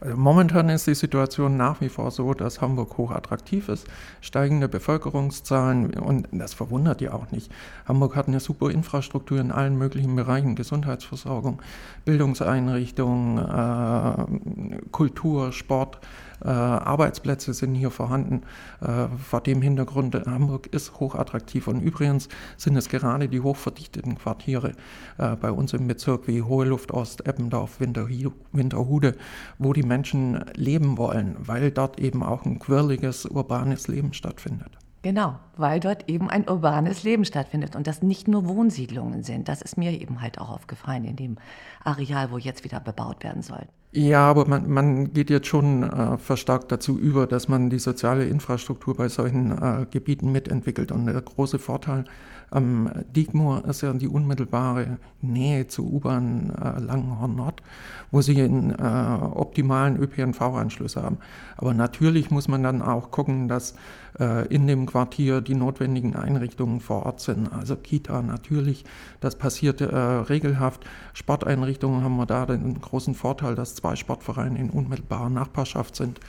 Also 0.00 0.16
momentan 0.16 0.68
ist 0.68 0.86
die 0.86 0.94
Situation 0.94 1.56
nach 1.56 1.80
wie 1.80 1.88
vor 1.88 2.10
so, 2.10 2.32
dass 2.32 2.60
Hamburg 2.60 2.96
hochattraktiv 2.98 3.68
ist, 3.68 3.86
steigende 4.20 4.68
Bevölkerungszahlen 4.68 5.94
und 5.94 6.28
das 6.30 6.54
verwundert 6.54 7.00
ja 7.00 7.12
auch 7.12 7.32
nicht. 7.32 7.50
Hamburg 7.86 8.14
hat 8.14 8.28
eine 8.28 8.38
super 8.38 8.70
Infrastruktur 8.70 9.40
in 9.40 9.50
allen 9.50 9.76
möglichen 9.76 10.14
Bereichen, 10.14 10.54
Gesundheitsversorgung, 10.54 11.60
Bildungseinrichtungen, 12.04 13.38
äh, 13.38 14.78
Kultur, 14.92 15.52
Sport. 15.52 15.98
Äh, 16.44 16.48
Arbeitsplätze 16.48 17.52
sind 17.54 17.74
hier 17.74 17.90
vorhanden. 17.90 18.42
Äh, 18.80 19.08
vor 19.16 19.40
dem 19.40 19.62
Hintergrund, 19.62 20.14
äh, 20.14 20.22
Hamburg 20.26 20.68
ist 20.68 21.00
hochattraktiv. 21.00 21.68
Und 21.68 21.80
übrigens 21.80 22.28
sind 22.56 22.76
es 22.76 22.88
gerade 22.88 23.28
die 23.28 23.40
hochverdichteten 23.40 24.16
Quartiere 24.16 24.72
äh, 25.18 25.36
bei 25.36 25.50
uns 25.50 25.72
im 25.72 25.86
Bezirk 25.86 26.28
wie 26.28 26.42
Hohe 26.42 26.66
Luft 26.66 26.92
Ost, 26.92 27.26
Eppendorf, 27.26 27.80
Winterhude, 27.80 29.16
wo 29.58 29.72
die 29.72 29.82
Menschen 29.82 30.44
leben 30.54 30.98
wollen, 30.98 31.36
weil 31.38 31.70
dort 31.70 31.98
eben 31.98 32.22
auch 32.22 32.44
ein 32.44 32.58
quirliges, 32.58 33.26
urbanes 33.26 33.88
Leben 33.88 34.12
stattfindet. 34.12 34.78
Genau, 35.02 35.38
weil 35.56 35.78
dort 35.78 36.08
eben 36.08 36.28
ein 36.28 36.48
urbanes 36.48 37.04
Leben 37.04 37.24
stattfindet 37.24 37.76
und 37.76 37.86
das 37.86 38.02
nicht 38.02 38.26
nur 38.26 38.48
Wohnsiedlungen 38.48 39.22
sind. 39.22 39.48
Das 39.48 39.62
ist 39.62 39.78
mir 39.78 39.92
eben 39.92 40.20
halt 40.20 40.40
auch 40.40 40.50
aufgefallen 40.50 41.04
in 41.04 41.14
dem 41.14 41.36
Areal, 41.84 42.32
wo 42.32 42.38
jetzt 42.38 42.64
wieder 42.64 42.80
bebaut 42.80 43.22
werden 43.22 43.42
soll. 43.42 43.62
Ja, 43.92 44.28
aber 44.28 44.46
man, 44.46 44.68
man 44.68 45.12
geht 45.14 45.30
jetzt 45.30 45.46
schon 45.46 45.82
äh, 45.82 46.18
verstärkt 46.18 46.70
dazu 46.70 46.98
über, 46.98 47.26
dass 47.26 47.48
man 47.48 47.70
die 47.70 47.78
soziale 47.78 48.26
Infrastruktur 48.26 48.96
bei 48.96 49.08
solchen 49.08 49.52
äh, 49.52 49.86
Gebieten 49.90 50.30
mitentwickelt. 50.30 50.92
Und 50.92 51.06
der 51.06 51.22
große 51.22 51.58
Vorteil 51.58 52.04
am 52.50 52.90
Diekmoor 53.14 53.64
ist 53.66 53.82
ja 53.82 53.92
die 53.92 54.08
unmittelbare 54.08 54.98
Nähe 55.20 55.66
zur 55.66 55.86
U-Bahn 55.86 56.50
äh, 56.50 56.80
Langenhorn 56.80 57.36
Nord, 57.36 57.62
wo 58.10 58.22
sie 58.22 58.40
einen 58.40 58.70
äh, 58.70 59.24
optimalen 59.34 59.96
ÖPNV-Anschluss 59.96 60.96
haben. 60.96 61.18
Aber 61.56 61.74
natürlich 61.74 62.30
muss 62.30 62.48
man 62.48 62.62
dann 62.62 62.80
auch 62.82 63.10
gucken, 63.10 63.48
dass 63.48 63.74
äh, 64.18 64.46
in 64.48 64.66
dem 64.66 64.86
Quartier 64.86 65.40
die 65.40 65.54
notwendigen 65.54 66.16
Einrichtungen 66.16 66.80
vor 66.80 67.04
Ort 67.04 67.20
sind. 67.20 67.52
Also 67.52 67.76
Kita 67.76 68.22
natürlich, 68.22 68.84
das 69.20 69.36
passiert 69.36 69.80
äh, 69.80 69.94
regelhaft. 69.94 70.84
Sporteinrichtungen 71.12 72.02
haben 72.02 72.16
wir 72.16 72.26
da 72.26 72.46
den 72.46 72.80
großen 72.80 73.14
Vorteil, 73.14 73.54
dass 73.54 73.74
zwei 73.74 73.96
Sportvereine 73.96 74.58
in 74.58 74.70
unmittelbarer 74.70 75.30
Nachbarschaft 75.30 75.96
sind 75.96 76.20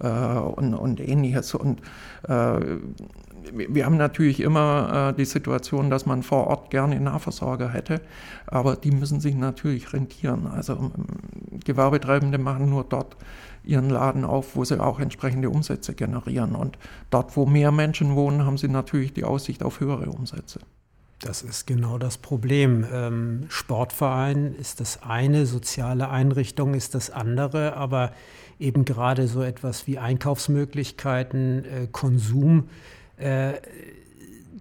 äh, 0.00 0.08
und, 0.08 0.74
und 0.74 1.00
ähnliches. 1.00 1.54
Und 1.54 1.80
äh, 2.28 2.60
wir 3.52 3.84
haben 3.84 3.96
natürlich 3.96 4.40
immer 4.40 5.10
äh, 5.10 5.16
die 5.16 5.24
Situation, 5.24 5.90
dass 5.90 6.06
man 6.06 6.22
vor 6.22 6.46
Ort 6.46 6.70
gerne 6.70 6.98
Nahversorger 7.00 7.68
hätte, 7.68 8.00
aber 8.46 8.76
die 8.76 8.90
müssen 8.90 9.20
sich 9.20 9.34
natürlich 9.34 9.92
rentieren. 9.92 10.46
Also 10.46 10.74
ähm, 10.74 11.60
Gewerbetreibende 11.64 12.38
machen 12.38 12.70
nur 12.70 12.84
dort 12.84 13.16
ihren 13.64 13.90
Laden 13.90 14.24
auf, 14.24 14.56
wo 14.56 14.64
sie 14.64 14.80
auch 14.80 15.00
entsprechende 15.00 15.50
Umsätze 15.50 15.94
generieren. 15.94 16.54
Und 16.54 16.78
dort, 17.10 17.36
wo 17.36 17.46
mehr 17.46 17.72
Menschen 17.72 18.14
wohnen, 18.14 18.44
haben 18.44 18.58
sie 18.58 18.68
natürlich 18.68 19.12
die 19.12 19.24
Aussicht 19.24 19.62
auf 19.62 19.80
höhere 19.80 20.10
Umsätze. 20.10 20.60
Das 21.20 21.42
ist 21.42 21.66
genau 21.66 21.98
das 21.98 22.18
Problem. 22.18 22.86
Ähm, 22.92 23.46
Sportverein 23.48 24.54
ist 24.54 24.80
das 24.80 25.02
eine, 25.02 25.46
soziale 25.46 26.10
Einrichtung 26.10 26.74
ist 26.74 26.94
das 26.94 27.10
andere, 27.10 27.76
aber 27.76 28.12
eben 28.58 28.84
gerade 28.84 29.26
so 29.26 29.42
etwas 29.42 29.86
wie 29.86 29.98
Einkaufsmöglichkeiten, 29.98 31.64
äh, 31.64 31.88
Konsum, 31.90 32.68
äh, 33.16 33.54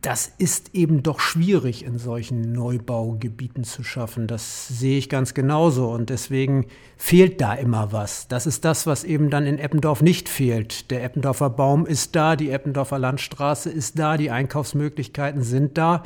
das 0.03 0.33
ist 0.37 0.75
eben 0.75 1.01
doch 1.01 1.21
schwierig 1.21 1.85
in 1.85 1.97
solchen 1.97 2.51
Neubaugebieten 2.51 3.63
zu 3.63 3.83
schaffen. 3.83 4.27
Das 4.27 4.67
sehe 4.67 4.97
ich 4.97 5.07
ganz 5.07 5.33
genauso 5.33 5.89
und 5.91 6.09
deswegen 6.09 6.65
fehlt 6.97 7.39
da 7.39 7.53
immer 7.53 7.93
was. 7.93 8.27
Das 8.27 8.45
ist 8.45 8.65
das, 8.65 8.85
was 8.85 9.05
eben 9.05 9.29
dann 9.29 9.45
in 9.45 9.59
Eppendorf 9.59 10.01
nicht 10.01 10.27
fehlt. 10.27 10.91
Der 10.91 11.05
Eppendorfer 11.05 11.49
Baum 11.49 11.85
ist 11.85 12.17
da, 12.17 12.35
die 12.35 12.51
Eppendorfer 12.51 12.99
Landstraße 12.99 13.69
ist 13.69 13.97
da, 13.97 14.17
die 14.17 14.29
Einkaufsmöglichkeiten 14.29 15.41
sind 15.41 15.77
da. 15.77 16.03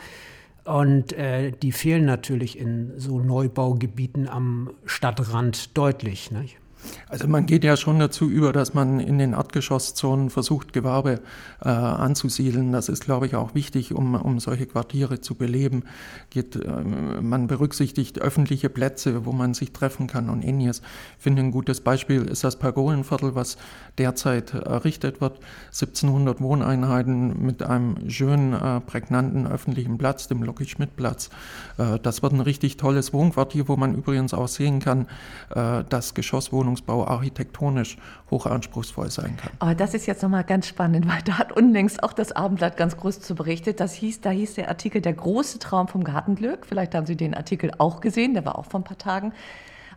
Und 0.68 1.14
äh, 1.14 1.52
die 1.52 1.72
fehlen 1.72 2.06
natürlich 2.06 2.60
in 2.60 2.92
so 2.98 3.20
Neubaugebieten 3.20 4.28
am 4.28 4.72
Stadtrand 4.86 5.78
deutlich. 5.78 6.30
Nicht? 6.30 6.58
Also 7.10 7.28
man 7.28 7.46
geht 7.46 7.64
ja 7.64 7.78
schon 7.78 8.00
dazu 8.00 8.30
über, 8.30 8.54
dass 8.54 8.74
man 8.74 9.00
in 9.00 9.18
den 9.18 9.34
Erdgeschosszonen 9.34 10.30
versucht, 10.30 10.74
Gewerbe 10.74 11.22
äh, 11.62 11.70
anzusiedeln. 11.70 12.72
Das 12.72 12.90
ist, 12.90 13.06
glaube 13.06 13.28
ich, 13.28 13.36
auch 13.36 13.56
wichtig, 13.56 13.94
um, 13.94 14.16
um 14.16 14.40
solche 14.40 14.66
Quartiere 14.66 15.22
zu 15.22 15.36
beleben. 15.36 15.84
Geht, 16.30 16.56
äh, 16.56 16.84
man 17.22 17.48
berücksichtigt 17.48 18.20
öffentliche 18.20 18.70
Plätze, 18.70 19.26
wo 19.26 19.32
man 19.32 19.54
sich 19.54 19.72
treffen 19.72 20.08
kann 20.08 20.30
und 20.30 20.44
ähnliches. 20.44 20.82
Ich 21.18 21.24
finde, 21.24 21.44
ein 21.44 21.52
gutes 21.52 21.82
Beispiel 21.82 22.24
ist 22.24 22.44
das 22.44 22.60
Pergolenviertel, 22.60 23.36
was 23.36 23.58
derzeit 23.98 24.54
errichtet 24.54 25.22
wird. 25.22 25.40
1700 25.68 26.42
Wohneinheiten 26.42 27.44
mit 27.44 27.64
einem 27.64 28.10
schönen, 28.10 28.54
äh, 28.54 28.80
prägnanten 28.82 29.48
öffentlichen 29.48 29.98
Platz, 29.98 30.28
dem 30.28 30.44
Loki-Schmidt-Platz. 30.44 31.30
Äh, 31.78 32.00
das 32.00 32.22
wird 32.22 32.34
ein 32.34 32.42
richtig 32.42 32.78
tolles 32.78 33.14
Wohnquartier, 33.14 33.68
wo 33.68 33.76
man 33.76 33.96
übrigens 33.96 34.34
auch 34.34 34.48
sehen 34.48 34.80
kann, 34.80 35.08
äh, 35.56 35.84
dass 35.84 36.14
Geschosswohnungen 36.14 36.68
Wohnungsbau 36.68 37.08
architektonisch 37.08 37.98
hochanspruchsvoll 38.30 39.10
sein 39.10 39.38
kann. 39.38 39.52
Aber 39.60 39.76
das 39.76 39.94
ist 39.94 40.06
jetzt 40.06 40.22
nochmal 40.22 40.44
ganz 40.44 40.68
spannend, 40.68 41.08
weil 41.08 41.22
da 41.24 41.38
hat 41.38 41.52
unlängst 41.54 42.04
auch 42.04 42.14
das 42.14 42.32
Abendblatt 42.32 42.78
ganz 42.78 42.98
groß 42.98 43.22
zu 43.22 43.36
berichtet. 43.36 43.80
Das 43.80 43.94
hieß, 43.94 44.22
da 44.22 44.30
hieß 44.30 44.56
der 44.56 44.70
Artikel 44.70 45.02
Der 45.02 45.14
große 45.14 45.60
Traum 45.60 45.88
vom 45.88 46.04
Gartenglück. 46.04 46.66
Vielleicht 46.66 46.94
haben 46.94 47.06
Sie 47.06 47.16
den 47.16 47.34
Artikel 47.34 47.72
auch 47.78 48.02
gesehen, 48.02 48.34
der 48.34 48.46
war 48.46 48.58
auch 48.58 48.66
vor 48.66 48.82
ein 48.82 48.84
paar 48.84 48.98
Tagen. 48.98 49.34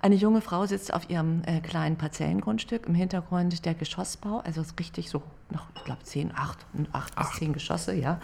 Eine 0.03 0.15
junge 0.15 0.41
Frau 0.41 0.65
sitzt 0.65 0.95
auf 0.95 1.11
ihrem 1.11 1.43
äh, 1.45 1.61
kleinen 1.61 1.97
Parzellengrundstück, 1.97 2.87
im 2.87 2.95
Hintergrund 2.95 3.67
der 3.67 3.75
Geschossbau, 3.75 4.39
also 4.39 4.63
ist 4.63 4.79
richtig 4.81 5.11
so 5.11 5.23
noch, 5.51 5.67
ich 5.77 5.85
glaube, 5.85 6.03
zehn, 6.05 6.33
acht, 6.35 6.65
acht 6.93 7.15
bis 7.17 7.33
zehn 7.33 7.53
Geschosse, 7.53 7.95
ja. 7.95 8.19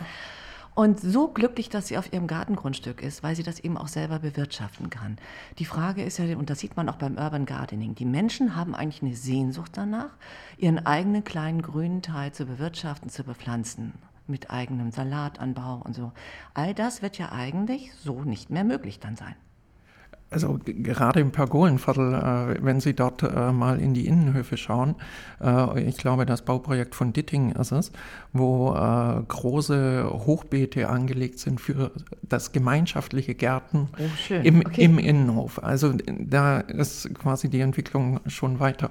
Und 0.74 1.00
so 1.00 1.28
glücklich, 1.28 1.68
dass 1.68 1.88
sie 1.88 1.98
auf 1.98 2.12
ihrem 2.12 2.26
Gartengrundstück 2.26 3.02
ist, 3.02 3.22
weil 3.22 3.36
sie 3.36 3.42
das 3.42 3.60
eben 3.60 3.76
auch 3.76 3.88
selber 3.88 4.18
bewirtschaften 4.18 4.88
kann. 4.88 5.16
Die 5.58 5.64
Frage 5.66 6.02
ist 6.02 6.18
ja, 6.18 6.36
und 6.36 6.48
das 6.48 6.60
sieht 6.60 6.76
man 6.76 6.88
auch 6.88 6.96
beim 6.96 7.18
Urban 7.18 7.44
Gardening, 7.44 7.94
die 7.94 8.04
Menschen 8.06 8.56
haben 8.56 8.74
eigentlich 8.74 9.02
eine 9.02 9.14
Sehnsucht 9.14 9.72
danach, 9.74 10.10
ihren 10.56 10.84
eigenen 10.86 11.24
kleinen 11.24 11.60
grünen 11.60 12.00
Teil 12.00 12.32
zu 12.32 12.46
bewirtschaften, 12.46 13.10
zu 13.10 13.22
bepflanzen 13.24 13.92
mit 14.26 14.50
eigenem 14.50 14.90
Salatanbau 14.92 15.82
und 15.84 15.94
so. 15.94 16.12
All 16.54 16.72
das 16.72 17.02
wird 17.02 17.18
ja 17.18 17.32
eigentlich 17.32 17.92
so 17.94 18.22
nicht 18.22 18.48
mehr 18.50 18.64
möglich 18.64 18.98
dann 18.98 19.16
sein. 19.16 19.36
Also 20.28 20.58
gerade 20.64 21.20
im 21.20 21.30
Pergolenviertel, 21.30 22.14
äh, 22.14 22.64
wenn 22.64 22.80
Sie 22.80 22.94
dort 22.94 23.22
äh, 23.22 23.52
mal 23.52 23.80
in 23.80 23.94
die 23.94 24.08
Innenhöfe 24.08 24.56
schauen, 24.56 24.96
äh, 25.40 25.80
ich 25.84 25.98
glaube, 25.98 26.26
das 26.26 26.42
Bauprojekt 26.42 26.96
von 26.96 27.12
Ditting 27.12 27.52
ist 27.52 27.70
es, 27.70 27.92
wo 28.32 28.74
äh, 28.74 29.22
große 29.28 30.10
Hochbeete 30.10 30.88
angelegt 30.88 31.38
sind 31.38 31.60
für 31.60 31.92
das 32.22 32.50
gemeinschaftliche 32.50 33.36
Gärten 33.36 33.88
oh, 33.98 34.34
im, 34.34 34.60
okay. 34.66 34.82
im, 34.82 34.98
Innenhof. 34.98 35.62
Also 35.62 35.92
da 35.92 36.58
ist 36.58 37.14
quasi 37.14 37.48
die 37.48 37.60
Entwicklung 37.60 38.18
schon 38.26 38.58
weiter. 38.58 38.88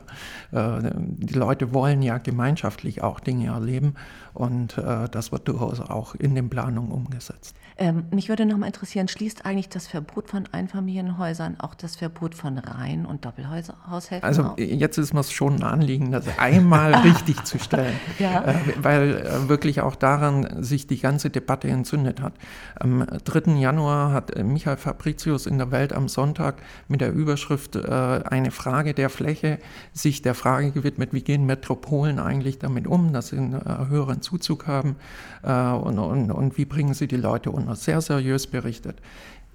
Äh, 0.54 0.92
die 0.96 1.34
Leute 1.34 1.74
wollen 1.74 2.01
ja 2.01 2.18
gemeinschaftlich 2.18 3.04
auch 3.04 3.20
Dinge 3.20 3.48
erleben 3.48 3.96
und 4.34 4.77
äh, 4.77 5.10
das 5.10 5.34
wird 5.34 5.50
durchaus 5.50 5.82
auch 5.82 6.15
in 6.15 6.34
den 6.34 6.50
Planungen 6.50 6.92
umgesetzt. 6.92 7.58
Ähm, 7.77 8.06
mich 8.12 8.30
würde 8.30 8.46
noch 8.46 8.58
mal 8.58 8.68
interessieren, 8.68 9.10
schließt 9.10 9.46
eigentlich 9.46 9.68
das 9.68 9.88
Verbot 9.88 10.30
von 10.30 10.48
Einfamilienhäusern 10.50 11.25
auch 11.60 11.75
das 11.75 11.96
Verbot 11.96 12.36
von 12.36 12.58
Reihen- 12.58 13.05
und 13.05 13.25
Doppelhaushälften 13.25 14.24
Also 14.24 14.44
auf? 14.44 14.60
jetzt 14.60 14.98
ist 14.98 15.13
mir 15.13 15.22
es 15.22 15.32
schon 15.32 15.55
ein 15.55 15.63
Anliegen, 15.63 16.12
das 16.12 16.25
einmal 16.38 16.94
richtig 17.03 17.44
zu 17.46 17.60
stellen, 17.60 17.96
ja. 18.20 18.44
äh, 18.44 18.55
weil 18.77 19.17
äh, 19.17 19.50
wirklich 19.50 19.82
auch 19.82 19.96
daran 19.96 20.63
sich 20.63 20.88
die 20.88 21.00
ganze 21.00 21.29
Debatte 21.29 21.67
entzündet 21.67 22.22
hat. 22.22 22.34
Am 22.79 23.05
3. 23.24 23.53
Januar 23.53 24.12
hat 24.12 24.32
äh, 24.32 24.44
Michael 24.44 24.77
Fabricius 24.77 25.46
in 25.46 25.58
der 25.58 25.72
Welt 25.72 25.94
am 25.94 26.08
Sonntag 26.08 26.55
mit 26.88 27.01
der 27.01 27.13
Überschrift 27.13 27.75
äh, 27.75 27.89
eine 27.89 28.51
Frage 28.51 28.94
der 28.94 29.10
Fläche 29.10 29.60
sich 29.94 30.22
der 30.22 30.36
Frage 30.36 30.72
gewidmet, 30.72 31.13
wie 31.13 31.22
gehen 31.22 31.46
Metropolen 31.46 32.20
eigentlich 32.20 32.60
damit 32.60 32.88
um, 32.88 33.13
dass 33.13 33.29
sie 33.29 33.38
einen 33.38 33.53
äh, 33.53 33.88
höheren 33.89 34.22
Zuzug 34.22 34.67
haben 34.67 34.96
äh, 35.44 35.51
und, 35.51 36.00
und, 36.00 36.32
und 36.32 36.58
wie 36.58 36.65
bringen 36.65 36.94
sie 36.94 37.08
die 37.08 37.17
Leute 37.17 37.51
unter 37.51 37.75
sehr 37.75 38.01
seriös 38.01 38.48
berichtet. 38.48 39.01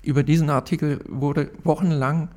Über 0.03 0.23
diesen 0.23 0.51
Artikel 0.51 1.01
wurde 1.07 1.51
wochenlang 1.65 2.29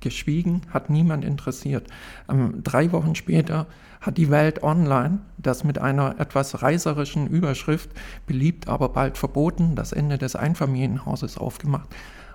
geschwiegen, 0.00 0.62
hat 0.70 0.90
niemand 0.90 1.24
interessiert. 1.24 1.86
Ähm, 2.28 2.62
drei 2.62 2.92
Wochen 2.92 3.14
später 3.14 3.66
hat 4.00 4.16
die 4.16 4.30
Welt 4.30 4.62
Online 4.62 5.18
das 5.38 5.64
mit 5.64 5.78
einer 5.78 6.20
etwas 6.20 6.62
reiserischen 6.62 7.26
Überschrift 7.26 7.90
beliebt, 8.26 8.68
aber 8.68 8.90
bald 8.90 9.18
verboten, 9.18 9.74
das 9.74 9.92
Ende 9.92 10.18
des 10.18 10.36
Einfamilienhauses 10.36 11.36
aufgemacht. 11.36 11.88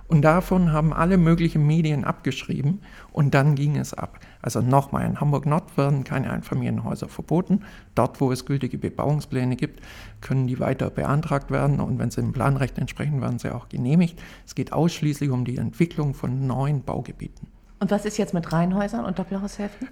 Und 0.06 0.22
davon 0.22 0.72
haben 0.72 0.92
alle 0.92 1.16
möglichen 1.16 1.66
Medien 1.66 2.04
abgeschrieben 2.04 2.80
und 3.12 3.32
dann 3.32 3.54
ging 3.54 3.76
es 3.76 3.94
ab. 3.94 4.20
Also 4.42 4.60
nochmal, 4.60 5.06
in 5.06 5.20
Hamburg-Nord 5.20 5.76
werden 5.78 6.04
keine 6.04 6.30
Einfamilienhäuser 6.30 7.08
verboten. 7.08 7.62
Dort, 7.94 8.20
wo 8.20 8.30
es 8.30 8.44
gültige 8.44 8.76
Bebauungspläne 8.76 9.56
gibt, 9.56 9.80
können 10.20 10.46
die 10.46 10.60
weiter 10.60 10.90
beantragt 10.90 11.50
werden 11.50 11.80
und 11.80 11.98
wenn 11.98 12.10
sie 12.10 12.20
dem 12.20 12.32
Planrecht 12.32 12.76
entsprechen, 12.78 13.22
werden 13.22 13.38
sie 13.38 13.54
auch 13.54 13.68
genehmigt. 13.70 14.20
Es 14.46 14.54
geht 14.54 14.72
ausschließlich 14.72 15.30
um 15.30 15.44
die 15.44 15.56
Entwicklung 15.56 16.12
von 16.12 16.46
neuen 16.46 16.82
Baugebieten. 16.82 17.48
Und 17.80 17.90
was 17.90 18.04
ist 18.04 18.18
jetzt 18.18 18.34
mit 18.34 18.52
Reihenhäusern 18.52 19.04
und 19.04 19.18
Doppelhaushälften? 19.18 19.88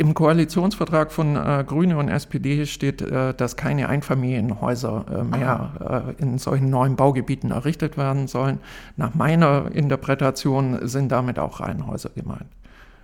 Im 0.00 0.14
Koalitionsvertrag 0.14 1.10
von 1.10 1.34
äh, 1.34 1.64
Grüne 1.66 1.96
und 1.98 2.08
SPD 2.08 2.66
steht, 2.66 3.02
äh, 3.02 3.34
dass 3.34 3.56
keine 3.56 3.88
Einfamilienhäuser 3.88 5.04
äh, 5.10 5.24
mehr 5.24 6.14
äh, 6.18 6.22
in 6.22 6.38
solchen 6.38 6.70
neuen 6.70 6.94
Baugebieten 6.94 7.50
errichtet 7.50 7.96
werden 7.96 8.28
sollen. 8.28 8.60
Nach 8.96 9.14
meiner 9.14 9.72
Interpretation 9.72 10.86
sind 10.86 11.10
damit 11.10 11.40
auch 11.40 11.58
Reihenhäuser 11.58 12.10
gemeint. 12.10 12.46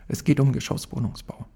Es 0.07 0.23
geht 0.23 0.39
um 0.39 0.53
Geschosswohnungsbau. 0.53 1.47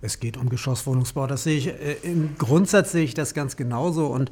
Es 0.00 0.18
geht 0.18 0.38
um 0.38 0.48
Geschosswohnungsbau. 0.48 1.26
Das 1.26 1.44
sehe 1.44 1.58
ich, 1.58 1.68
äh, 1.68 1.96
im 2.02 2.38
Grundsatz 2.38 2.92
sehe 2.92 3.04
ich 3.04 3.12
das 3.12 3.34
ganz 3.34 3.56
genauso. 3.56 4.06
Und 4.06 4.30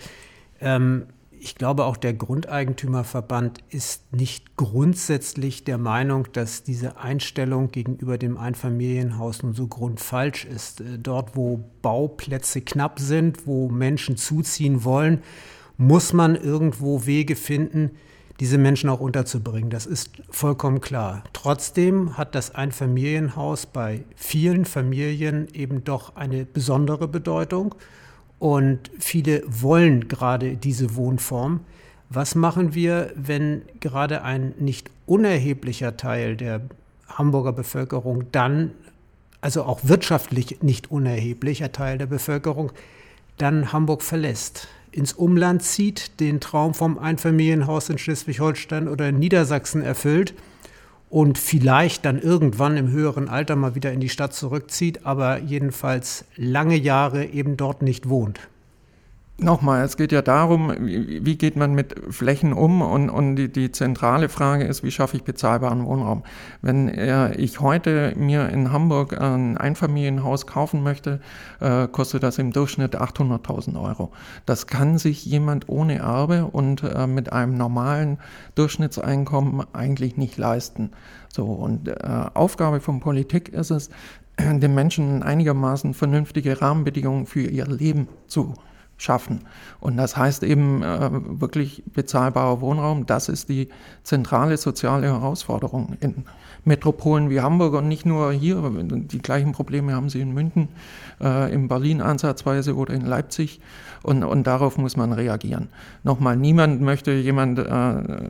ähm, 0.62 1.08
ich 1.44 1.56
glaube, 1.56 1.84
auch 1.84 1.98
der 1.98 2.14
Grundeigentümerverband 2.14 3.58
ist 3.68 4.14
nicht 4.14 4.56
grundsätzlich 4.56 5.62
der 5.62 5.76
Meinung, 5.76 6.26
dass 6.32 6.62
diese 6.62 6.96
Einstellung 6.96 7.70
gegenüber 7.70 8.16
dem 8.16 8.38
Einfamilienhaus 8.38 9.42
nun 9.42 9.52
so 9.52 9.66
grundfalsch 9.66 10.46
ist. 10.46 10.80
Äh, 10.80 10.98
dort, 10.98 11.36
wo 11.36 11.62
Bauplätze 11.82 12.62
knapp 12.62 12.98
sind, 12.98 13.46
wo 13.46 13.68
Menschen 13.68 14.16
zuziehen 14.16 14.84
wollen, 14.84 15.22
muss 15.76 16.14
man 16.14 16.34
irgendwo 16.34 17.04
Wege 17.04 17.36
finden, 17.36 17.90
diese 18.40 18.56
Menschen 18.56 18.88
auch 18.88 19.00
unterzubringen. 19.00 19.68
Das 19.68 19.84
ist 19.84 20.12
vollkommen 20.30 20.80
klar. 20.80 21.24
Trotzdem 21.34 22.16
hat 22.16 22.34
das 22.34 22.54
Einfamilienhaus 22.54 23.66
bei 23.66 24.04
vielen 24.16 24.64
Familien 24.64 25.48
eben 25.52 25.84
doch 25.84 26.16
eine 26.16 26.46
besondere 26.46 27.06
Bedeutung. 27.06 27.74
Und 28.44 28.90
viele 28.98 29.42
wollen 29.46 30.06
gerade 30.06 30.58
diese 30.58 30.96
Wohnform. 30.96 31.60
Was 32.10 32.34
machen 32.34 32.74
wir, 32.74 33.10
wenn 33.16 33.62
gerade 33.80 34.20
ein 34.20 34.52
nicht 34.58 34.90
unerheblicher 35.06 35.96
Teil 35.96 36.36
der 36.36 36.60
Hamburger 37.08 37.54
Bevölkerung 37.54 38.24
dann, 38.32 38.72
also 39.40 39.62
auch 39.62 39.80
wirtschaftlich 39.84 40.60
nicht 40.60 40.90
unerheblicher 40.90 41.72
Teil 41.72 41.96
der 41.96 42.04
Bevölkerung, 42.04 42.70
dann 43.38 43.72
Hamburg 43.72 44.02
verlässt, 44.02 44.68
ins 44.92 45.14
Umland 45.14 45.62
zieht, 45.62 46.20
den 46.20 46.38
Traum 46.38 46.74
vom 46.74 46.98
Einfamilienhaus 46.98 47.88
in 47.88 47.96
Schleswig-Holstein 47.96 48.88
oder 48.88 49.08
in 49.08 49.18
Niedersachsen 49.18 49.80
erfüllt 49.80 50.34
und 51.14 51.38
vielleicht 51.38 52.04
dann 52.06 52.18
irgendwann 52.18 52.76
im 52.76 52.90
höheren 52.90 53.28
Alter 53.28 53.54
mal 53.54 53.76
wieder 53.76 53.92
in 53.92 54.00
die 54.00 54.08
Stadt 54.08 54.34
zurückzieht, 54.34 55.06
aber 55.06 55.38
jedenfalls 55.38 56.24
lange 56.34 56.74
Jahre 56.74 57.26
eben 57.26 57.56
dort 57.56 57.82
nicht 57.82 58.08
wohnt. 58.08 58.40
Nochmal, 59.36 59.84
es 59.84 59.96
geht 59.96 60.12
ja 60.12 60.22
darum, 60.22 60.72
wie 60.78 61.36
geht 61.36 61.56
man 61.56 61.74
mit 61.74 61.96
Flächen 62.08 62.52
um 62.52 62.82
und, 62.82 63.10
und 63.10 63.34
die, 63.34 63.48
die 63.50 63.72
zentrale 63.72 64.28
Frage 64.28 64.62
ist, 64.62 64.84
wie 64.84 64.92
schaffe 64.92 65.16
ich 65.16 65.24
bezahlbaren 65.24 65.84
Wohnraum? 65.84 66.22
Wenn 66.62 66.88
äh, 66.88 67.34
ich 67.34 67.58
heute 67.58 68.14
mir 68.16 68.48
in 68.50 68.70
Hamburg 68.70 69.20
ein 69.20 69.58
Einfamilienhaus 69.58 70.46
kaufen 70.46 70.84
möchte, 70.84 71.20
äh, 71.58 71.88
kostet 71.88 72.22
das 72.22 72.38
im 72.38 72.52
Durchschnitt 72.52 72.96
800.000 72.96 73.82
Euro. 73.82 74.12
Das 74.46 74.68
kann 74.68 74.98
sich 74.98 75.26
jemand 75.26 75.68
ohne 75.68 75.98
Erbe 75.98 76.44
und 76.44 76.84
äh, 76.84 77.08
mit 77.08 77.32
einem 77.32 77.56
normalen 77.56 78.18
Durchschnittseinkommen 78.54 79.66
eigentlich 79.72 80.16
nicht 80.16 80.38
leisten. 80.38 80.92
So, 81.28 81.46
und 81.46 81.88
äh, 81.88 81.94
Aufgabe 82.34 82.78
von 82.78 83.00
Politik 83.00 83.48
ist 83.48 83.72
es, 83.72 83.90
den 84.38 84.74
Menschen 84.74 85.24
einigermaßen 85.24 85.92
vernünftige 85.92 86.62
Rahmenbedingungen 86.62 87.26
für 87.26 87.42
ihr 87.42 87.66
Leben 87.66 88.06
zu 88.28 88.54
schaffen. 88.96 89.40
Und 89.80 89.96
das 89.96 90.16
heißt 90.16 90.42
eben 90.42 90.82
äh, 90.82 91.10
wirklich 91.12 91.82
bezahlbarer 91.92 92.60
Wohnraum. 92.60 93.06
Das 93.06 93.28
ist 93.28 93.48
die 93.48 93.68
zentrale 94.02 94.56
soziale 94.56 95.06
Herausforderung 95.08 95.96
in 96.00 96.24
Metropolen 96.64 97.28
wie 97.28 97.40
Hamburg 97.40 97.74
und 97.74 97.88
nicht 97.88 98.06
nur 98.06 98.32
hier. 98.32 98.62
Die 98.62 99.18
gleichen 99.18 99.52
Probleme 99.52 99.94
haben 99.94 100.08
sie 100.08 100.20
in 100.20 100.32
München, 100.32 100.68
äh, 101.20 101.52
in 101.52 101.68
Berlin 101.68 102.00
ansatzweise 102.00 102.74
oder 102.74 102.94
in 102.94 103.04
Leipzig. 103.04 103.60
Und, 104.02 104.22
und 104.22 104.46
darauf 104.46 104.78
muss 104.78 104.96
man 104.96 105.12
reagieren. 105.12 105.68
Nochmal, 106.02 106.36
niemand 106.36 106.80
möchte 106.80 107.12
jemand 107.12 107.58
äh, 107.58 107.64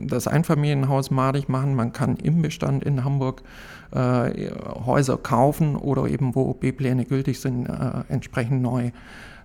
das 0.01 0.27
Einfamilienhaus 0.27 1.11
madig 1.11 1.49
machen. 1.49 1.75
Man 1.75 1.93
kann 1.93 2.17
im 2.17 2.41
Bestand 2.41 2.83
in 2.83 3.03
Hamburg 3.03 3.43
äh, 3.91 4.51
Häuser 4.85 5.17
kaufen 5.17 5.75
oder 5.75 6.07
eben, 6.07 6.35
wo 6.35 6.53
B-Pläne 6.53 7.05
gültig 7.05 7.39
sind, 7.39 7.67
äh, 7.67 8.03
entsprechend 8.09 8.61
neu 8.61 8.91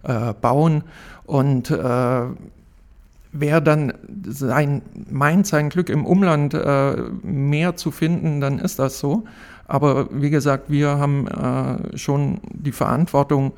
äh, 0.03 0.33
bauen. 0.35 0.85
Und 1.27 1.71
äh, 1.71 2.23
wer 3.33 3.61
dann 3.61 3.93
sein, 4.27 4.83
meint, 5.11 5.47
sein 5.47 5.69
Glück 5.69 5.89
im 5.89 6.05
Umland 6.05 6.55
äh, 6.55 6.97
mehr 7.23 7.77
zu 7.77 7.91
finden, 7.91 8.41
dann 8.41 8.59
ist 8.59 8.79
das 8.79 8.99
so. 8.99 9.25
Aber 9.67 10.09
wie 10.11 10.31
gesagt, 10.31 10.69
wir 10.69 10.99
haben 10.99 11.29
äh, 11.29 11.97
schon 11.97 12.41
die 12.51 12.73
Verantwortung, 12.73 13.53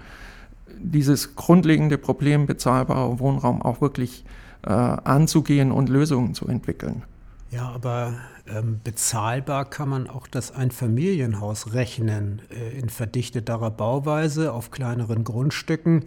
dieses 0.78 1.36
grundlegende 1.36 1.96
Problem 1.96 2.46
bezahlbarer 2.46 3.18
Wohnraum 3.18 3.62
auch 3.62 3.80
wirklich 3.80 4.24
äh, 4.64 4.70
anzugehen 4.70 5.72
und 5.72 5.88
Lösungen 5.88 6.34
zu 6.34 6.46
entwickeln. 6.48 7.02
Ja, 7.50 7.70
aber 7.70 8.14
ähm, 8.46 8.80
bezahlbar 8.82 9.66
kann 9.66 9.88
man 9.88 10.08
auch 10.08 10.26
das 10.26 10.52
Einfamilienhaus 10.52 11.74
rechnen 11.74 12.42
äh, 12.50 12.78
in 12.78 12.88
verdichteterer 12.88 13.70
Bauweise 13.70 14.52
auf 14.52 14.70
kleineren 14.70 15.24
Grundstücken. 15.24 16.06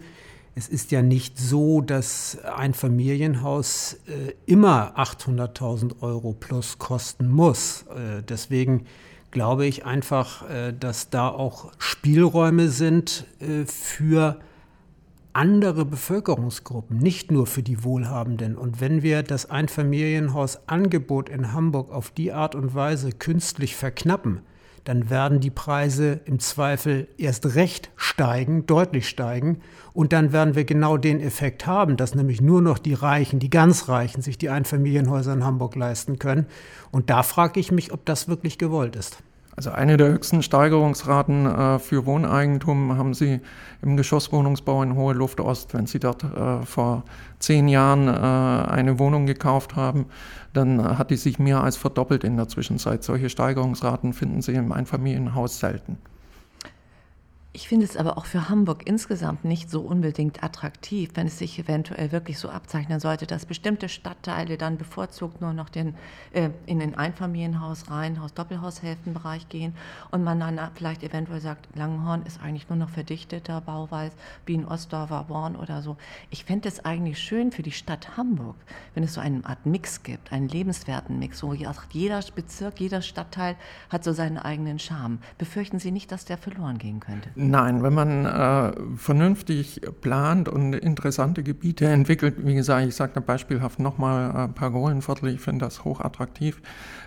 Es 0.58 0.68
ist 0.68 0.90
ja 0.90 1.02
nicht 1.02 1.38
so, 1.38 1.82
dass 1.82 2.38
ein 2.42 2.72
Familienhaus 2.72 3.98
äh, 4.06 4.32
immer 4.46 4.98
800.000 4.98 6.00
Euro 6.00 6.32
plus 6.32 6.78
kosten 6.78 7.28
muss. 7.28 7.82
Äh, 7.82 8.22
deswegen 8.22 8.86
glaube 9.32 9.66
ich 9.66 9.84
einfach, 9.84 10.48
äh, 10.48 10.72
dass 10.72 11.10
da 11.10 11.28
auch 11.28 11.72
Spielräume 11.76 12.70
sind 12.70 13.26
äh, 13.38 13.66
für 13.66 14.40
andere 15.34 15.84
Bevölkerungsgruppen, 15.84 16.96
nicht 16.96 17.30
nur 17.30 17.46
für 17.46 17.62
die 17.62 17.84
Wohlhabenden. 17.84 18.56
Und 18.56 18.80
wenn 18.80 19.02
wir 19.02 19.22
das 19.22 19.50
Einfamilienhausangebot 19.50 21.28
in 21.28 21.52
Hamburg 21.52 21.92
auf 21.92 22.08
die 22.08 22.32
Art 22.32 22.54
und 22.54 22.74
Weise 22.74 23.12
künstlich 23.12 23.76
verknappen, 23.76 24.40
dann 24.86 25.10
werden 25.10 25.40
die 25.40 25.50
Preise 25.50 26.20
im 26.26 26.38
Zweifel 26.38 27.08
erst 27.18 27.56
recht 27.56 27.90
steigen, 27.96 28.66
deutlich 28.66 29.08
steigen. 29.08 29.60
Und 29.92 30.12
dann 30.12 30.32
werden 30.32 30.54
wir 30.54 30.64
genau 30.64 30.96
den 30.96 31.20
Effekt 31.20 31.66
haben, 31.66 31.96
dass 31.96 32.14
nämlich 32.14 32.40
nur 32.40 32.62
noch 32.62 32.78
die 32.78 32.94
Reichen, 32.94 33.40
die 33.40 33.50
ganz 33.50 33.88
Reichen, 33.88 34.22
sich 34.22 34.38
die 34.38 34.48
Einfamilienhäuser 34.48 35.32
in 35.32 35.44
Hamburg 35.44 35.74
leisten 35.74 36.20
können. 36.20 36.46
Und 36.92 37.10
da 37.10 37.24
frage 37.24 37.58
ich 37.58 37.72
mich, 37.72 37.92
ob 37.92 38.06
das 38.06 38.28
wirklich 38.28 38.58
gewollt 38.58 38.94
ist. 38.94 39.18
Also 39.56 39.70
eine 39.70 39.96
der 39.96 40.08
höchsten 40.08 40.42
Steigerungsraten 40.42 41.46
äh, 41.46 41.78
für 41.78 42.04
Wohneigentum 42.04 42.98
haben 42.98 43.14
Sie 43.14 43.40
im 43.80 43.96
Geschosswohnungsbau 43.96 44.82
in 44.82 44.94
Hohe 44.94 45.14
Luft 45.14 45.40
Ost. 45.40 45.72
Wenn 45.72 45.86
Sie 45.86 45.98
dort 45.98 46.24
äh, 46.24 46.60
vor 46.66 47.04
zehn 47.38 47.66
Jahren 47.66 48.06
äh, 48.06 48.70
eine 48.70 48.98
Wohnung 48.98 49.24
gekauft 49.24 49.74
haben, 49.74 50.06
dann 50.52 50.98
hat 50.98 51.10
die 51.10 51.16
sich 51.16 51.38
mehr 51.38 51.62
als 51.62 51.78
verdoppelt 51.78 52.22
in 52.22 52.36
der 52.36 52.48
Zwischenzeit. 52.48 53.02
Solche 53.02 53.30
Steigerungsraten 53.30 54.12
finden 54.12 54.42
Sie 54.42 54.52
im 54.52 54.72
Einfamilienhaus 54.72 55.58
selten. 55.58 55.96
Ich 57.56 57.68
finde 57.68 57.86
es 57.86 57.96
aber 57.96 58.18
auch 58.18 58.26
für 58.26 58.50
Hamburg 58.50 58.82
insgesamt 58.84 59.46
nicht 59.46 59.70
so 59.70 59.80
unbedingt 59.80 60.44
attraktiv, 60.44 61.12
wenn 61.14 61.26
es 61.26 61.38
sich 61.38 61.58
eventuell 61.58 62.12
wirklich 62.12 62.38
so 62.38 62.50
abzeichnen 62.50 63.00
sollte, 63.00 63.26
dass 63.26 63.46
bestimmte 63.46 63.88
Stadtteile 63.88 64.58
dann 64.58 64.76
bevorzugt 64.76 65.40
nur 65.40 65.54
noch 65.54 65.70
den, 65.70 65.94
äh, 66.34 66.50
in 66.66 66.80
den 66.80 66.96
Einfamilienhaus, 66.96 67.90
Reihenhaus, 67.90 68.34
Doppelhaushälftenbereich 68.34 69.48
gehen 69.48 69.74
und 70.10 70.22
man 70.22 70.38
dann 70.38 70.60
vielleicht 70.74 71.02
eventuell 71.02 71.40
sagt, 71.40 71.74
Langenhorn 71.74 72.26
ist 72.26 72.42
eigentlich 72.42 72.68
nur 72.68 72.76
noch 72.76 72.90
verdichteter 72.90 73.62
Bauweis 73.62 74.12
wie 74.44 74.52
in 74.52 74.66
Ostdorfer 74.66 75.24
Born 75.24 75.56
oder 75.56 75.80
so. 75.80 75.96
Ich 76.28 76.44
fände 76.44 76.68
es 76.68 76.84
eigentlich 76.84 77.18
schön 77.18 77.52
für 77.52 77.62
die 77.62 77.72
Stadt 77.72 78.18
Hamburg, 78.18 78.56
wenn 78.92 79.02
es 79.02 79.14
so 79.14 79.22
eine 79.22 79.42
Art 79.46 79.64
Mix 79.64 80.02
gibt, 80.02 80.30
einen 80.30 80.48
lebenswerten 80.48 81.18
Mix, 81.18 81.42
wo 81.42 81.54
jeder 81.54 82.20
Bezirk, 82.34 82.80
jeder 82.80 83.00
Stadtteil 83.00 83.56
hat 83.88 84.04
so 84.04 84.12
seinen 84.12 84.36
eigenen 84.36 84.78
Charme. 84.78 85.20
Befürchten 85.38 85.78
Sie 85.78 85.90
nicht, 85.90 86.12
dass 86.12 86.26
der 86.26 86.36
verloren 86.36 86.76
gehen 86.76 87.00
könnte? 87.00 87.30
Nein, 87.50 87.82
wenn 87.82 87.94
man 87.94 88.26
äh, 88.26 88.72
vernünftig 88.96 89.80
plant 90.00 90.48
und 90.48 90.74
interessante 90.74 91.42
Gebiete 91.42 91.86
entwickelt, 91.86 92.34
wie 92.38 92.54
gesagt, 92.54 92.86
ich 92.86 92.94
sage 92.94 93.20
beispielhaft 93.20 93.78
nochmal 93.78 94.46
äh, 94.46 94.48
Pagolenviertel, 94.48 95.28
ich 95.28 95.40
finde 95.40 95.64
das 95.64 95.84
hochattraktiv, 95.84 96.60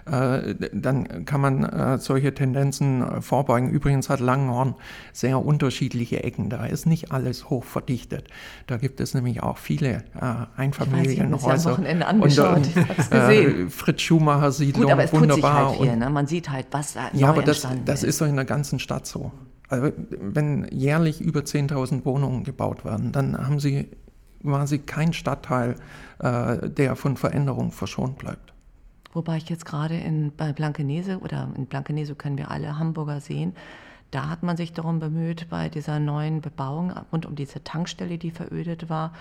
äh, 0.06 0.56
dann 0.72 1.26
kann 1.26 1.42
man 1.42 1.64
äh, 1.64 1.98
solche 1.98 2.34
Tendenzen 2.34 3.02
äh, 3.02 3.22
vorbeugen. 3.22 3.70
Übrigens 3.70 4.10
hat 4.10 4.20
Langenhorn 4.22 4.76
sehr 5.14 5.44
unterschiedliche 5.44 6.24
Ecken, 6.24 6.50
da 6.50 6.66
ist 6.66 6.86
nicht 6.86 7.12
alles 7.12 7.50
hoch 7.50 7.66
verdichtet. 7.66 8.28
Da 8.68 8.78
gibt 8.78 9.02
es 9.02 9.14
nämlich 9.14 9.44
auch 9.44 9.58
viele 9.58 10.04
äh, 10.20 10.46
Einfamilienhäuser. 10.56 11.56
Ich 11.56 11.66
am 11.66 11.72
Wochenende 11.74 12.08
angeschaut, 12.08 12.58
und, 12.58 12.68
ich 12.68 12.76
hab's 12.78 13.10
gesehen. 13.10 13.70
Fritz 13.70 14.02
Schumacher 14.02 14.52
Siedlung, 14.52 14.84
Gut, 14.84 14.94
aber 14.94 15.04
es 15.04 15.12
wunderbar. 15.14 15.68
Tut 15.68 15.72
sich 15.72 15.80
halt 15.80 15.90
viel, 15.90 16.00
ne? 16.00 16.10
Man 16.10 16.28
sieht 16.28 16.50
halt, 16.50 16.68
was 16.72 16.94
da 16.94 17.10
Ja, 17.14 17.30
aber 17.30 17.42
das, 17.42 17.68
das 17.86 18.04
ist 18.04 18.22
doch 18.22 18.28
in 18.28 18.36
der 18.36 18.46
ganzen 18.46 18.80
Stadt 18.80 19.06
so. 19.06 19.32
Also 19.70 19.92
wenn 20.10 20.68
jährlich 20.72 21.22
über 21.22 21.42
10.000 21.42 22.04
Wohnungen 22.06 22.44
gebaut 22.44 22.84
werden, 22.86 23.12
dann 23.12 23.38
haben 23.38 23.60
Sie 23.60 23.90
quasi 24.42 24.80
keinen 24.80 25.14
Stadtteil, 25.14 25.76
äh, 26.20 26.70
der 26.70 26.96
von 26.96 27.18
Veränderung 27.18 27.72
verschont 27.72 28.18
bleibt. 28.18 28.54
Wobei 29.14 29.38
ich 29.38 29.50
jetzt 29.50 29.66
gerade 29.66 29.98
in, 29.98 30.32
bei 30.36 30.54
Blankenese 30.54 31.20
oder 31.20 31.52
in 31.56 31.66
Blankenese 31.66 32.16
können 32.16 32.38
wir 32.38 32.52
alle 32.52 32.78
Hamburger 32.78 33.22
sehen, 33.22 33.54
da 34.12 34.30
hat 34.30 34.44
man 34.44 34.58
sich 34.58 34.74
darum 34.74 35.00
bemüht, 35.00 35.50
bei 35.50 35.70
dieser 35.70 36.00
neuen 36.00 36.42
Bebauung 36.42 36.92
rund 37.12 37.26
um 37.26 37.36
diese 37.36 37.64
Tankstelle, 37.64 38.18
die 38.18 38.32
verödet 38.32 38.90
war, 38.90 39.14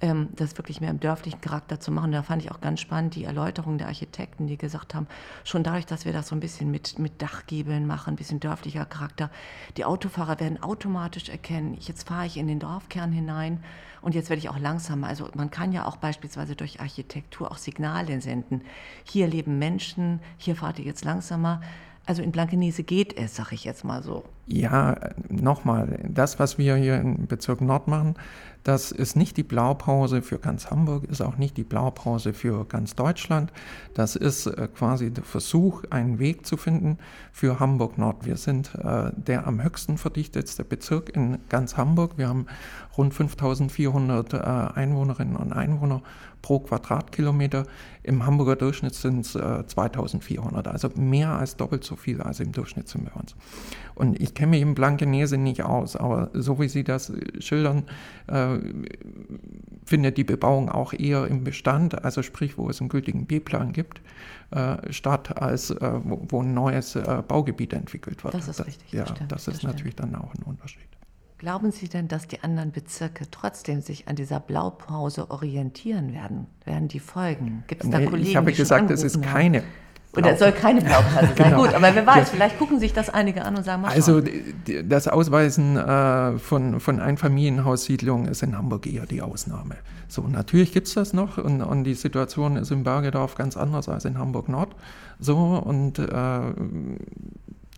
ähm, 0.00 0.30
das 0.34 0.58
wirklich 0.58 0.80
mehr 0.80 0.90
im 0.90 0.98
dörflichen 0.98 1.40
Charakter 1.40 1.78
zu 1.78 1.92
machen. 1.92 2.10
Da 2.10 2.22
fand 2.22 2.42
ich 2.42 2.50
auch 2.50 2.60
ganz 2.60 2.80
spannend 2.80 3.14
die 3.14 3.24
Erläuterung 3.24 3.78
der 3.78 3.86
Architekten, 3.86 4.48
die 4.48 4.58
gesagt 4.58 4.94
haben, 4.94 5.06
schon 5.44 5.62
dadurch, 5.62 5.86
dass 5.86 6.04
wir 6.04 6.12
das 6.12 6.28
so 6.28 6.34
ein 6.34 6.40
bisschen 6.40 6.70
mit, 6.72 6.98
mit 6.98 7.22
Dachgiebeln 7.22 7.86
machen, 7.86 8.14
ein 8.14 8.16
bisschen 8.16 8.40
dörflicher 8.40 8.84
Charakter, 8.84 9.30
die 9.76 9.84
Autofahrer 9.84 10.40
werden 10.40 10.60
automatisch 10.60 11.28
erkennen, 11.28 11.76
jetzt 11.80 12.08
fahre 12.08 12.26
ich 12.26 12.36
in 12.36 12.48
den 12.48 12.58
Dorfkern 12.58 13.12
hinein 13.12 13.62
und 14.00 14.16
jetzt 14.16 14.28
werde 14.28 14.38
ich 14.40 14.48
auch 14.48 14.58
langsamer. 14.58 15.06
Also 15.06 15.28
man 15.34 15.50
kann 15.50 15.70
ja 15.70 15.86
auch 15.86 15.96
beispielsweise 15.96 16.56
durch 16.56 16.80
Architektur 16.80 17.52
auch 17.52 17.58
Signale 17.58 18.20
senden. 18.20 18.62
Hier 19.04 19.28
leben 19.28 19.60
Menschen, 19.60 20.20
hier 20.36 20.56
fahrt 20.56 20.80
ihr 20.80 20.84
jetzt 20.84 21.04
langsamer. 21.04 21.60
Also 22.04 22.22
in 22.22 22.32
Blankenese 22.32 22.82
geht 22.82 23.16
es, 23.16 23.36
sag 23.36 23.52
ich 23.52 23.64
jetzt 23.64 23.84
mal 23.84 24.02
so. 24.02 24.24
Ja, 24.48 24.96
nochmal, 25.28 26.00
das, 26.08 26.40
was 26.40 26.58
wir 26.58 26.74
hier 26.74 27.00
im 27.00 27.26
Bezirk 27.26 27.60
Nord 27.60 27.86
machen, 27.86 28.16
das 28.64 28.92
ist 28.92 29.16
nicht 29.16 29.36
die 29.36 29.42
Blaupause 29.42 30.22
für 30.22 30.38
ganz 30.38 30.70
Hamburg, 30.70 31.04
ist 31.04 31.20
auch 31.20 31.36
nicht 31.36 31.56
die 31.56 31.64
Blaupause 31.64 32.32
für 32.32 32.64
ganz 32.64 32.94
Deutschland. 32.94 33.52
Das 33.94 34.16
ist 34.16 34.46
äh, 34.46 34.68
quasi 34.68 35.10
der 35.10 35.24
Versuch, 35.24 35.84
einen 35.90 36.18
Weg 36.18 36.46
zu 36.46 36.56
finden 36.56 36.98
für 37.32 37.60
Hamburg 37.60 37.98
Nord. 37.98 38.24
Wir 38.24 38.36
sind 38.36 38.74
äh, 38.74 39.10
der 39.16 39.46
am 39.46 39.62
höchsten 39.62 39.98
verdictetste 39.98 40.64
Bezirk 40.64 41.14
in 41.14 41.38
ganz 41.48 41.76
Hamburg. 41.76 42.18
Wir 42.18 42.28
haben 42.28 42.46
rund 42.96 43.14
5400 43.14 44.34
äh, 44.34 44.36
Einwohnerinnen 44.38 45.36
und 45.36 45.52
Einwohner 45.52 46.02
pro 46.42 46.58
Quadratkilometer. 46.58 47.64
Im 48.02 48.26
Hamburger 48.26 48.56
Durchschnitt 48.56 48.94
sind 48.94 49.24
es 49.24 49.34
äh, 49.34 49.66
2400, 49.66 50.66
also 50.68 50.90
mehr 50.96 51.30
als 51.30 51.56
doppelt 51.56 51.84
so 51.84 51.96
viel 51.96 52.20
als 52.20 52.40
im 52.40 52.52
Durchschnitt 52.52 52.88
sind 52.88 53.04
bei 53.04 53.18
uns. 53.18 53.34
Und 53.94 54.20
ich 54.20 54.34
kenne 54.34 54.50
mich 54.50 54.62
im 54.62 54.74
Blankenese 54.74 55.38
nicht 55.38 55.62
aus, 55.62 55.96
aber 55.96 56.30
so 56.34 56.58
wie 56.60 56.68
Sie 56.68 56.82
das 56.82 57.12
schildern, 57.38 57.84
äh, 58.26 58.58
findet 59.84 60.18
die 60.18 60.24
Bebauung 60.24 60.68
auch 60.68 60.92
eher 60.92 61.26
im 61.26 61.44
Bestand, 61.44 62.04
also 62.04 62.22
sprich, 62.22 62.58
wo 62.58 62.68
es 62.68 62.80
einen 62.80 62.88
gültigen 62.88 63.26
B-Plan 63.26 63.72
gibt, 63.72 64.00
äh, 64.50 64.92
statt 64.92 65.40
als 65.40 65.70
äh, 65.70 66.00
wo, 66.04 66.26
wo, 66.28 66.42
ein 66.42 66.54
neues 66.54 66.96
äh, 66.96 67.22
Baugebiet 67.26 67.72
entwickelt 67.72 68.24
wird. 68.24 68.34
Das 68.34 68.48
ist 68.48 68.66
richtig. 68.66 68.92
Ja, 68.92 69.04
das, 69.04 69.44
das 69.44 69.48
ist 69.48 69.62
natürlich 69.62 69.96
dann 69.96 70.14
auch 70.14 70.34
ein 70.34 70.42
Unterschied. 70.42 70.91
Glauben 71.42 71.72
Sie 71.72 71.88
denn, 71.88 72.06
dass 72.06 72.28
die 72.28 72.40
anderen 72.44 72.70
Bezirke 72.70 73.24
trotzdem 73.28 73.80
sich 73.80 74.06
an 74.06 74.14
dieser 74.14 74.38
Blaupause 74.38 75.28
orientieren 75.28 76.14
werden? 76.14 76.46
Werden 76.64 76.86
die 76.86 77.00
folgen? 77.00 77.64
Gibt 77.66 77.82
es 77.82 77.90
da 77.90 77.98
nee, 77.98 78.04
Kollegen, 78.04 78.28
Ich 78.28 78.36
habe 78.36 78.52
gesagt, 78.52 78.92
es 78.92 79.02
ist 79.02 79.20
keine. 79.22 79.58
Haben? 79.58 79.66
Oder 80.16 80.34
es 80.34 80.38
soll 80.38 80.52
keine 80.52 80.82
Blaupause 80.82 81.16
sein. 81.16 81.34
genau. 81.36 81.62
Gut, 81.64 81.74
aber 81.74 81.92
wer 81.96 82.06
weiß, 82.06 82.30
vielleicht 82.30 82.60
gucken 82.60 82.78
sich 82.78 82.92
das 82.92 83.10
einige 83.10 83.44
an 83.44 83.56
und 83.56 83.64
sagen, 83.64 83.82
mal 83.82 83.88
Also 83.88 84.22
das 84.84 85.08
Ausweisen 85.08 85.76
äh, 85.76 86.38
von, 86.38 86.78
von 86.78 87.00
Einfamilienhaussiedlungen 87.00 88.28
ist 88.28 88.44
in 88.44 88.56
Hamburg 88.56 88.86
eher 88.86 89.06
die 89.06 89.20
Ausnahme. 89.20 89.74
So, 90.06 90.22
natürlich 90.28 90.70
gibt 90.70 90.86
es 90.86 90.94
das 90.94 91.12
noch 91.12 91.38
und, 91.38 91.60
und 91.60 91.82
die 91.82 91.94
Situation 91.94 92.56
ist 92.56 92.70
im 92.70 92.84
Bergedorf 92.84 93.34
ganz 93.34 93.56
anders 93.56 93.88
als 93.88 94.04
in 94.04 94.16
Hamburg 94.16 94.48
Nord. 94.48 94.76
So, 95.18 95.36
und 95.36 95.98
äh, 95.98 96.40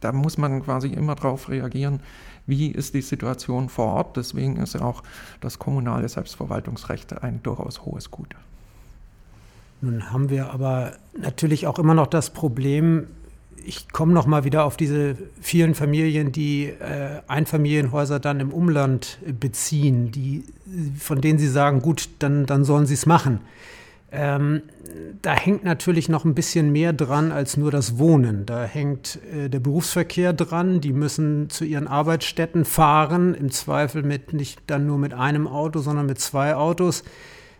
da 0.05 0.13
muss 0.13 0.37
man 0.37 0.63
quasi 0.63 0.89
immer 0.89 1.15
darauf 1.15 1.49
reagieren, 1.49 2.01
wie 2.47 2.69
ist 2.69 2.93
die 2.93 3.01
Situation 3.01 3.71
vor 3.71 3.87
Ort. 3.87 4.17
Deswegen 4.19 4.57
ist 4.57 4.77
auch 4.77 5.03
das 5.41 5.59
kommunale 5.59 6.09
Selbstverwaltungsrecht 6.09 7.23
ein 7.23 7.43
durchaus 7.43 7.87
hohes 7.87 8.11
Gut. 8.11 8.37
Nun 9.81 10.13
haben 10.13 10.29
wir 10.29 10.51
aber 10.51 10.93
natürlich 11.19 11.67
auch 11.67 11.79
immer 11.79 11.95
noch 11.95 12.07
das 12.07 12.31
Problem, 12.31 13.07
ich 13.67 13.89
komme 13.93 14.13
noch 14.13 14.27
mal 14.27 14.45
wieder 14.45 14.65
auf 14.65 14.77
diese 14.77 15.17
vielen 15.41 15.75
Familien, 15.75 16.33
die 16.33 16.67
äh, 16.67 17.23
Einfamilienhäuser 17.29 18.21
dann 18.21 18.41
im 18.41 18.53
Umland 18.53 19.19
beziehen, 19.41 20.11
die, 20.11 20.45
von 20.99 21.23
denen 21.23 21.39
Sie 21.39 21.49
sagen, 21.49 21.81
gut, 21.81 22.11
dann, 22.19 22.45
dann 22.45 22.65
sollen 22.65 22.85
Sie 22.85 22.95
es 22.95 23.07
machen. 23.07 23.41
Ähm, 24.15 24.63
da 25.23 25.35
hängt 25.35 25.65
natürlich 25.65 26.09
noch 26.09 26.25
ein 26.25 26.35
bisschen 26.35 26.71
mehr 26.71 26.93
dran 26.93 27.33
als 27.33 27.57
nur 27.57 27.71
das 27.71 27.99
Wohnen. 27.99 28.47
Da 28.47 28.65
hängt 28.65 29.19
äh, 29.33 29.49
der 29.49 29.59
Berufsverkehr 29.59 30.33
dran. 30.33 30.81
Die 30.81 30.93
müssen 30.93 31.51
zu 31.51 31.65
ihren 31.65 31.89
Arbeitsstätten 31.89 32.65
fahren, 32.65 33.35
im 33.35 33.51
Zweifel 33.51 34.03
mit 34.03 34.33
nicht 34.33 34.61
dann 34.69 34.87
nur 34.87 34.99
mit 34.99 35.15
einem 35.15 35.49
Auto, 35.49 35.81
sondern 35.81 36.07
mit 36.07 36.21
zwei 36.21 36.55
Autos. 36.55 37.03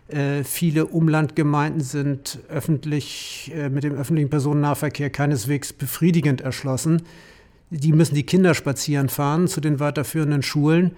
Äh, 0.07 0.43
viele 0.43 0.85
Umlandgemeinden 0.85 1.81
sind 1.81 2.39
öffentlich, 2.47 3.51
äh, 3.53 3.69
mit 3.69 3.83
dem 3.83 3.95
öffentlichen 3.95 4.29
Personennahverkehr 4.29 5.09
keineswegs 5.09 5.73
befriedigend 5.73 6.41
erschlossen. 6.41 7.01
Die 7.69 7.91
müssen 7.91 8.15
die 8.15 8.25
Kinder 8.25 8.53
spazieren 8.53 9.09
fahren 9.09 9.47
zu 9.47 9.59
den 9.59 9.79
weiterführenden 9.79 10.43
Schulen. 10.43 10.95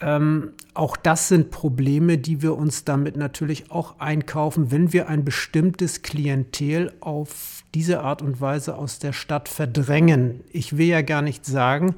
Ähm, 0.00 0.52
auch 0.74 0.96
das 0.96 1.28
sind 1.28 1.50
Probleme, 1.50 2.18
die 2.18 2.42
wir 2.42 2.56
uns 2.56 2.84
damit 2.84 3.16
natürlich 3.16 3.70
auch 3.70 3.98
einkaufen, 3.98 4.70
wenn 4.70 4.92
wir 4.92 5.08
ein 5.08 5.24
bestimmtes 5.24 6.02
Klientel 6.02 6.92
auf 7.00 7.62
diese 7.74 8.00
Art 8.00 8.20
und 8.20 8.40
Weise 8.40 8.76
aus 8.76 8.98
der 8.98 9.12
Stadt 9.12 9.48
verdrängen. 9.48 10.44
Ich 10.52 10.76
will 10.76 10.86
ja 10.86 11.02
gar 11.02 11.22
nicht 11.22 11.46
sagen, 11.46 11.94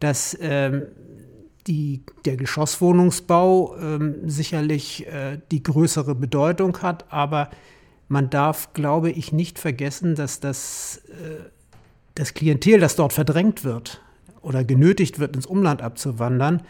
dass 0.00 0.36
ähm, 0.40 0.82
die, 1.66 2.02
der 2.24 2.36
Geschosswohnungsbau 2.36 3.76
ähm, 3.76 4.28
sicherlich 4.28 5.06
äh, 5.06 5.38
die 5.50 5.62
größere 5.62 6.14
Bedeutung 6.14 6.78
hat, 6.82 7.06
aber 7.12 7.50
man 8.08 8.30
darf, 8.30 8.72
glaube 8.72 9.10
ich, 9.10 9.32
nicht 9.32 9.58
vergessen, 9.58 10.14
dass 10.14 10.40
das, 10.40 11.02
äh, 11.08 11.50
das 12.14 12.34
Klientel, 12.34 12.78
das 12.78 12.96
dort 12.96 13.12
verdrängt 13.12 13.64
wird 13.64 14.00
oder 14.42 14.64
genötigt 14.64 15.18
wird, 15.18 15.34
ins 15.34 15.46
Umland 15.46 15.82
abzuwandern, 15.82 16.62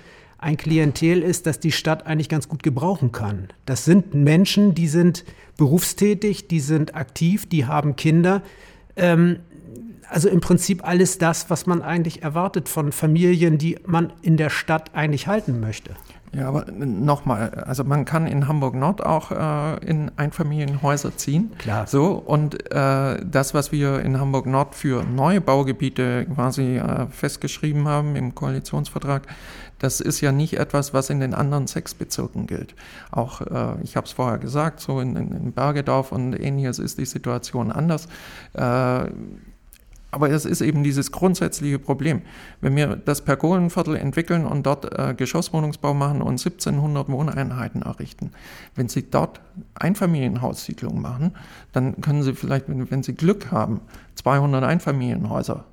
ein 0.46 0.56
Klientel 0.56 1.22
ist, 1.22 1.46
das 1.46 1.58
die 1.58 1.72
Stadt 1.72 2.06
eigentlich 2.06 2.28
ganz 2.28 2.48
gut 2.48 2.62
gebrauchen 2.62 3.10
kann. 3.10 3.48
Das 3.66 3.84
sind 3.84 4.14
Menschen, 4.14 4.76
die 4.76 4.86
sind 4.86 5.24
berufstätig, 5.56 6.46
die 6.46 6.60
sind 6.60 6.94
aktiv, 6.94 7.48
die 7.48 7.66
haben 7.66 7.96
Kinder. 7.96 8.42
Ähm, 8.94 9.40
also 10.08 10.28
im 10.28 10.40
Prinzip 10.40 10.86
alles 10.86 11.18
das, 11.18 11.50
was 11.50 11.66
man 11.66 11.82
eigentlich 11.82 12.22
erwartet 12.22 12.68
von 12.68 12.92
Familien, 12.92 13.58
die 13.58 13.76
man 13.86 14.12
in 14.22 14.36
der 14.36 14.50
Stadt 14.50 14.94
eigentlich 14.94 15.26
halten 15.26 15.58
möchte. 15.58 15.90
Ja, 16.32 16.48
aber 16.48 16.66
nochmal, 16.70 17.50
also 17.66 17.82
man 17.82 18.04
kann 18.04 18.26
in 18.26 18.46
Hamburg 18.46 18.74
Nord 18.74 19.04
auch 19.04 19.30
äh, 19.30 19.84
in 19.86 20.10
Einfamilienhäuser 20.16 21.16
ziehen. 21.16 21.52
Klar. 21.58 21.86
So, 21.86 22.12
und 22.12 22.70
äh, 22.72 23.24
das, 23.24 23.54
was 23.54 23.72
wir 23.72 24.00
in 24.00 24.20
Hamburg 24.20 24.46
Nord 24.46 24.74
für 24.74 25.02
neue 25.02 25.40
Baugebiete 25.40 26.26
quasi 26.34 26.76
äh, 26.76 27.06
festgeschrieben 27.08 27.88
haben 27.88 28.16
im 28.16 28.34
Koalitionsvertrag, 28.34 29.22
das 29.78 30.00
ist 30.00 30.20
ja 30.20 30.32
nicht 30.32 30.54
etwas, 30.58 30.94
was 30.94 31.10
in 31.10 31.20
den 31.20 31.34
anderen 31.34 31.66
sechs 31.66 31.94
Bezirken 31.94 32.46
gilt. 32.46 32.74
Auch, 33.10 33.40
äh, 33.40 33.82
ich 33.82 33.96
habe 33.96 34.06
es 34.06 34.12
vorher 34.12 34.38
gesagt, 34.38 34.80
so 34.80 35.00
in, 35.00 35.16
in, 35.16 35.52
Bergedorf 35.52 36.12
und 36.12 36.34
ähnliches 36.34 36.78
ist 36.78 36.98
die 36.98 37.04
Situation 37.04 37.70
anders. 37.70 38.08
Äh, 38.54 39.06
aber 40.12 40.30
es 40.30 40.46
ist 40.46 40.62
eben 40.62 40.82
dieses 40.82 41.12
grundsätzliche 41.12 41.78
Problem. 41.78 42.22
Wenn 42.62 42.74
wir 42.74 42.96
das 42.96 43.20
Pergolenviertel 43.20 43.96
entwickeln 43.96 44.46
und 44.46 44.64
dort 44.64 44.98
äh, 44.98 45.14
Geschosswohnungsbau 45.14 45.92
machen 45.92 46.22
und 46.22 46.40
1700 46.40 47.10
Wohneinheiten 47.10 47.82
errichten, 47.82 48.30
wenn 48.76 48.88
Sie 48.88 49.10
dort 49.10 49.42
Einfamilienhaussiedlungen 49.74 51.02
machen, 51.02 51.32
dann 51.72 52.00
können 52.00 52.22
Sie 52.22 52.34
vielleicht, 52.34 52.68
wenn, 52.68 52.90
wenn 52.90 53.02
Sie 53.02 53.14
Glück 53.14 53.50
haben, 53.50 53.80
200 54.14 54.64
Einfamilienhäuser 54.64 55.66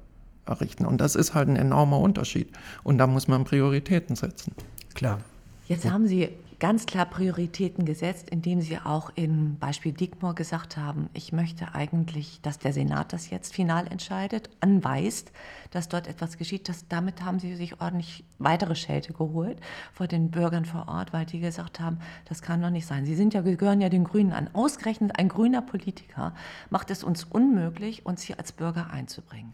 errichten. 0.46 0.86
Und 0.86 1.00
das 1.00 1.16
ist 1.16 1.34
halt 1.34 1.50
ein 1.50 1.56
enormer 1.56 2.00
Unterschied. 2.00 2.52
Und 2.84 2.98
da 2.98 3.08
muss 3.08 3.28
man 3.28 3.44
Prioritäten 3.44 4.16
setzen. 4.16 4.54
Klar. 4.94 5.20
Jetzt 5.68 5.90
haben 5.90 6.08
Sie 6.08 6.30
ganz 6.64 6.86
klar 6.86 7.06
Prioritäten 7.06 7.84
gesetzt, 7.84 8.30
indem 8.30 8.62
Sie 8.62 8.78
auch 8.78 9.12
im 9.16 9.58
Beispiel 9.58 9.92
Diekmore 9.92 10.34
gesagt 10.34 10.78
haben, 10.78 11.10
ich 11.14 11.34
möchte 11.34 11.76
eigentlich, 11.76 12.40
dass 12.42 12.58
der 12.58 12.72
Senat 12.72 13.12
das 13.12 13.30
jetzt 13.30 13.54
final 13.54 13.86
entscheidet, 13.88 14.50
anweist, 14.62 15.34
dass 15.72 15.90
dort 15.90 16.08
etwas 16.08 16.38
geschieht. 16.38 16.70
Das, 16.70 16.88
damit 16.88 17.22
haben 17.22 17.40
Sie 17.40 17.56
sich 17.56 17.82
ordentlich 17.82 18.24
weitere 18.40 18.76
Schelte 18.76 19.12
geholt 19.12 19.58
vor 19.92 20.08
den 20.08 20.32
Bürgern 20.32 20.64
vor 20.64 20.88
Ort, 20.88 21.12
weil 21.12 21.26
die 21.26 21.42
gesagt 21.42 21.82
haben, 21.82 22.00
das 22.30 22.42
kann 22.42 22.62
doch 22.62 22.70
nicht 22.70 22.88
sein. 22.88 23.06
Sie 23.06 23.16
sind 23.16 23.34
ja, 23.34 23.42
gehören 23.42 23.82
ja 23.82 23.90
den 23.90 24.06
Grünen 24.06 24.32
an. 24.32 24.50
Ausgerechnet 24.54 25.20
ein 25.20 25.28
grüner 25.28 25.62
Politiker 25.62 26.34
macht 26.70 26.92
es 26.92 27.04
uns 27.04 27.26
unmöglich, 27.26 28.06
uns 28.06 28.22
hier 28.22 28.40
als 28.40 28.54
Bürger 28.54 28.90
einzubringen. 28.90 29.54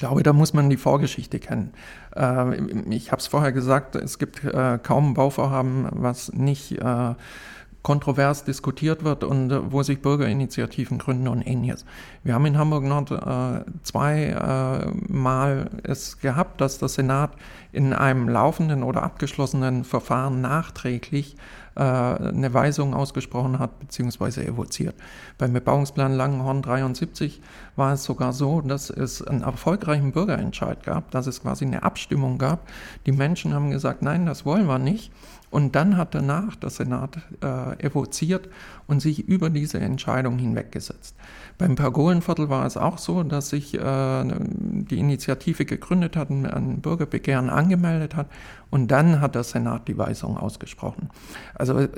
Ich 0.00 0.06
glaube, 0.06 0.22
da 0.22 0.32
muss 0.32 0.54
man 0.54 0.70
die 0.70 0.78
Vorgeschichte 0.78 1.38
kennen. 1.38 1.74
Äh, 2.16 2.56
ich 2.88 3.12
habe 3.12 3.20
es 3.20 3.26
vorher 3.26 3.52
gesagt, 3.52 3.96
es 3.96 4.18
gibt 4.18 4.42
äh, 4.42 4.78
kaum 4.82 5.12
Bauvorhaben, 5.12 5.88
was 5.92 6.32
nicht 6.32 6.72
äh, 6.78 7.14
kontrovers 7.82 8.44
diskutiert 8.44 9.04
wird 9.04 9.24
und 9.24 9.52
wo 9.70 9.82
sich 9.82 10.00
Bürgerinitiativen 10.00 10.96
gründen 10.96 11.28
und 11.28 11.46
ähnliches. 11.46 11.84
Wir 12.24 12.32
haben 12.32 12.46
in 12.46 12.56
Hamburg 12.56 12.84
Nord 12.84 13.10
äh, 13.10 13.62
zweimal 13.82 15.70
äh, 15.84 15.90
es 15.90 16.18
gehabt, 16.18 16.62
dass 16.62 16.78
der 16.78 16.88
Senat 16.88 17.32
in 17.70 17.92
einem 17.92 18.26
laufenden 18.26 18.82
oder 18.82 19.02
abgeschlossenen 19.02 19.84
Verfahren 19.84 20.40
nachträglich 20.40 21.36
äh, 21.80 21.82
eine 21.82 22.52
Weisung 22.52 22.92
ausgesprochen 22.92 23.58
hat 23.58 23.78
bzw. 23.80 24.44
evoziert. 24.44 24.94
Beim 25.38 25.54
Bebauungsplan 25.54 26.12
Langenhorn 26.12 26.60
73 26.60 27.40
war 27.74 27.94
es 27.94 28.04
sogar 28.04 28.34
so, 28.34 28.60
dass 28.60 28.90
es 28.90 29.22
einen 29.22 29.40
erfolgreichen 29.40 30.12
Bürgerentscheid 30.12 30.82
gab, 30.82 31.10
dass 31.10 31.26
es 31.26 31.40
quasi 31.40 31.64
eine 31.64 31.82
Abstimmung 31.82 32.36
gab. 32.36 32.68
Die 33.06 33.12
Menschen 33.12 33.54
haben 33.54 33.70
gesagt, 33.70 34.02
nein, 34.02 34.26
das 34.26 34.44
wollen 34.44 34.66
wir 34.66 34.78
nicht. 34.78 35.10
Und 35.50 35.74
dann 35.74 35.96
hat 35.96 36.14
danach 36.14 36.54
der 36.54 36.70
Senat 36.70 37.18
äh, 37.42 37.84
evoziert 37.84 38.48
und 38.86 39.00
sich 39.00 39.26
über 39.28 39.50
diese 39.50 39.80
Entscheidung 39.80 40.38
hinweggesetzt. 40.38 41.16
Beim 41.58 41.74
Pergolenviertel 41.74 42.48
war 42.48 42.64
es 42.64 42.76
auch 42.76 42.98
so, 42.98 43.24
dass 43.24 43.50
sich 43.50 43.74
äh, 43.74 44.24
die 44.24 44.98
Initiative 44.98 45.64
gegründet 45.64 46.16
hat, 46.16 46.30
ein 46.30 46.80
Bürgerbegehren 46.80 47.50
angemeldet 47.50 48.14
hat 48.14 48.28
und 48.70 48.92
dann 48.92 49.20
hat 49.20 49.34
der 49.34 49.42
Senat 49.42 49.88
die 49.88 49.98
Weisung 49.98 50.36
ausgesprochen. 50.36 51.10
Also 51.54 51.88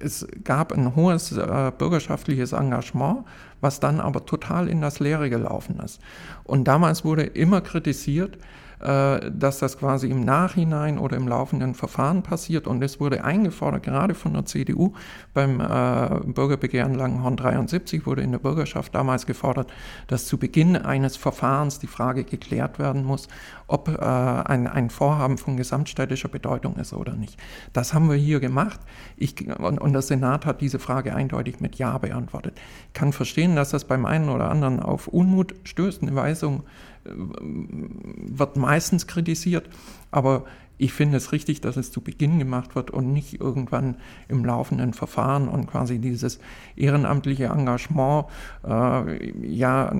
es 0.00 0.26
gab 0.42 0.72
ein 0.72 0.96
hohes 0.96 1.32
äh, 1.32 1.70
bürgerschaftliches 1.76 2.52
Engagement, 2.52 3.24
was 3.60 3.78
dann 3.78 4.00
aber 4.00 4.24
total 4.24 4.68
in 4.68 4.80
das 4.80 5.00
Leere 5.00 5.28
gelaufen 5.28 5.78
ist. 5.84 6.00
Und 6.44 6.64
damals 6.64 7.04
wurde 7.04 7.22
immer 7.22 7.60
kritisiert, 7.60 8.38
dass 8.82 9.58
das 9.58 9.78
quasi 9.78 10.08
im 10.08 10.24
Nachhinein 10.24 10.98
oder 10.98 11.16
im 11.16 11.28
laufenden 11.28 11.74
Verfahren 11.74 12.22
passiert. 12.22 12.66
Und 12.66 12.82
es 12.82 13.00
wurde 13.00 13.24
eingefordert, 13.24 13.82
gerade 13.82 14.14
von 14.14 14.34
der 14.34 14.44
CDU, 14.44 14.92
beim 15.34 15.60
äh, 15.60 16.20
Bürgerbegehren 16.26 16.94
Langenhorn 16.94 17.36
73 17.36 18.06
wurde 18.06 18.22
in 18.22 18.32
der 18.32 18.38
Bürgerschaft 18.38 18.94
damals 18.94 19.26
gefordert, 19.26 19.72
dass 20.06 20.26
zu 20.26 20.38
Beginn 20.38 20.76
eines 20.76 21.16
Verfahrens 21.16 21.78
die 21.78 21.86
Frage 21.86 22.24
geklärt 22.24 22.78
werden 22.78 23.04
muss, 23.04 23.28
ob 23.66 23.88
äh, 23.88 24.00
ein, 24.00 24.66
ein 24.66 24.90
Vorhaben 24.90 25.38
von 25.38 25.56
gesamtstädtischer 25.56 26.28
Bedeutung 26.28 26.76
ist 26.76 26.92
oder 26.92 27.14
nicht. 27.14 27.38
Das 27.72 27.94
haben 27.94 28.10
wir 28.10 28.16
hier 28.16 28.40
gemacht. 28.40 28.80
Ich, 29.16 29.48
und, 29.58 29.80
und 29.80 29.92
der 29.92 30.02
Senat 30.02 30.46
hat 30.46 30.60
diese 30.60 30.78
Frage 30.78 31.14
eindeutig 31.14 31.60
mit 31.60 31.76
Ja 31.76 31.98
beantwortet. 31.98 32.58
Ich 32.88 32.92
kann 32.92 33.12
verstehen, 33.12 33.56
dass 33.56 33.70
das 33.70 33.84
beim 33.84 34.04
einen 34.04 34.28
oder 34.28 34.50
anderen 34.50 34.80
auf 34.80 35.08
Unmut 35.08 35.54
stößt. 35.64 36.02
Eine 36.02 36.14
Weisung 36.14 36.64
wird 37.04 38.56
meistens 38.56 39.06
kritisiert, 39.06 39.68
aber 40.10 40.44
ich 40.78 40.92
finde 40.92 41.16
es 41.16 41.32
richtig, 41.32 41.60
dass 41.60 41.76
es 41.76 41.90
zu 41.90 42.00
Beginn 42.00 42.38
gemacht 42.38 42.74
wird 42.74 42.90
und 42.90 43.12
nicht 43.12 43.40
irgendwann 43.40 43.96
im 44.28 44.44
laufenden 44.44 44.94
Verfahren 44.94 45.48
und 45.48 45.66
quasi 45.66 45.98
dieses 45.98 46.38
ehrenamtliche 46.76 47.46
Engagement 47.46 48.26
äh, 48.66 49.46
ja 49.46 49.92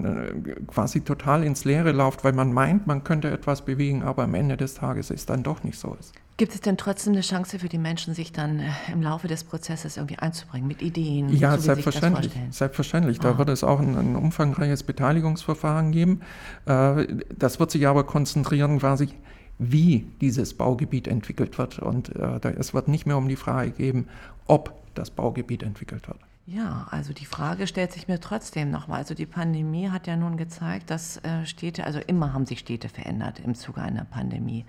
quasi 0.67 1.03
total 1.03 1.45
ins 1.45 1.65
Leere 1.65 1.93
läuft, 1.93 2.25
weil 2.25 2.33
man 2.33 2.53
meint, 2.53 2.87
man 2.87 3.05
könnte 3.05 3.31
etwas 3.31 3.65
bewegen, 3.65 4.03
aber 4.03 4.25
am 4.25 4.35
Ende 4.35 4.57
des 4.57 4.75
Tages 4.75 5.11
ist 5.11 5.31
dann 5.31 5.43
doch 5.43 5.63
nicht 5.63 5.79
so 5.79 5.97
ist. 5.99 6.15
Gibt 6.39 6.55
es 6.55 6.61
denn 6.63 6.79
trotzdem 6.79 7.13
eine 7.13 7.21
Chance 7.21 7.59
für 7.59 7.69
die 7.69 7.79
Menschen, 7.79 8.15
sich 8.15 8.33
dann 8.33 8.59
äh, 8.59 8.71
im 8.91 9.03
Laufe 9.03 9.29
des 9.29 9.45
Prozesses 9.45 9.99
irgendwie 9.99 10.19
einzubringen 10.19 10.67
mit 10.67 10.81
Ideen? 10.81 11.29
Ja, 11.29 11.57
so 11.57 11.63
selbstverständlich. 11.63 12.33
selbstverständlich. 12.51 13.21
Da 13.21 13.33
ah. 13.33 13.39
wird 13.39 13.51
es 13.51 13.63
auch 13.63 13.79
ein, 13.79 13.97
ein, 13.97 14.17
umfangreiches 14.17 14.83
Beteiligungsverfahren 14.83 15.93
geben. 15.93 16.23
Äh, 16.65 17.07
das 17.37 17.61
wird 17.61 17.71
sich 17.71 17.87
aber 17.87 18.05
konzentrieren 18.05 18.79
quasi 18.79 19.11
wie 19.59 20.07
dieses 20.21 20.55
Baugebiet 20.55 21.09
entwickelt 21.09 21.59
wird. 21.59 21.79
Und 21.79 22.15
äh, 22.17 22.53
es 22.59 22.75
wird 22.75 22.89
nicht 22.89 23.07
mehr 23.07 23.17
um 23.17 23.29
die 23.29 23.37
Frage 23.37 23.71
gehen, 23.71 24.09
ob 24.47 24.75
das 24.95 25.11
Baugebiet 25.11 25.63
entwickelt 25.63 26.09
wird. 26.09 26.19
Ja, 26.45 26.89
also 26.91 27.13
die 27.13 27.25
Frage 27.25 27.69
stellt 27.69 27.93
sich 27.93 28.09
mir 28.09 28.19
trotzdem 28.19 28.73
nochmal. 28.73 28.99
Also 28.99 29.15
die 29.15 29.27
Pandemie 29.27 29.91
hat 29.91 30.09
ja 30.09 30.17
nun 30.17 30.37
gezeigt, 30.37 30.91
dass 30.91 31.19
äh, 31.19 31.47
Städte, 31.47 31.85
also 31.85 32.01
immer 32.01 32.33
haben 32.33 32.47
sich 32.47 32.59
Städte 32.59 32.89
verändert 32.89 33.39
im 33.39 33.55
Zuge 33.55 33.81
einer 33.81 34.05
Pandemie. 34.05 34.65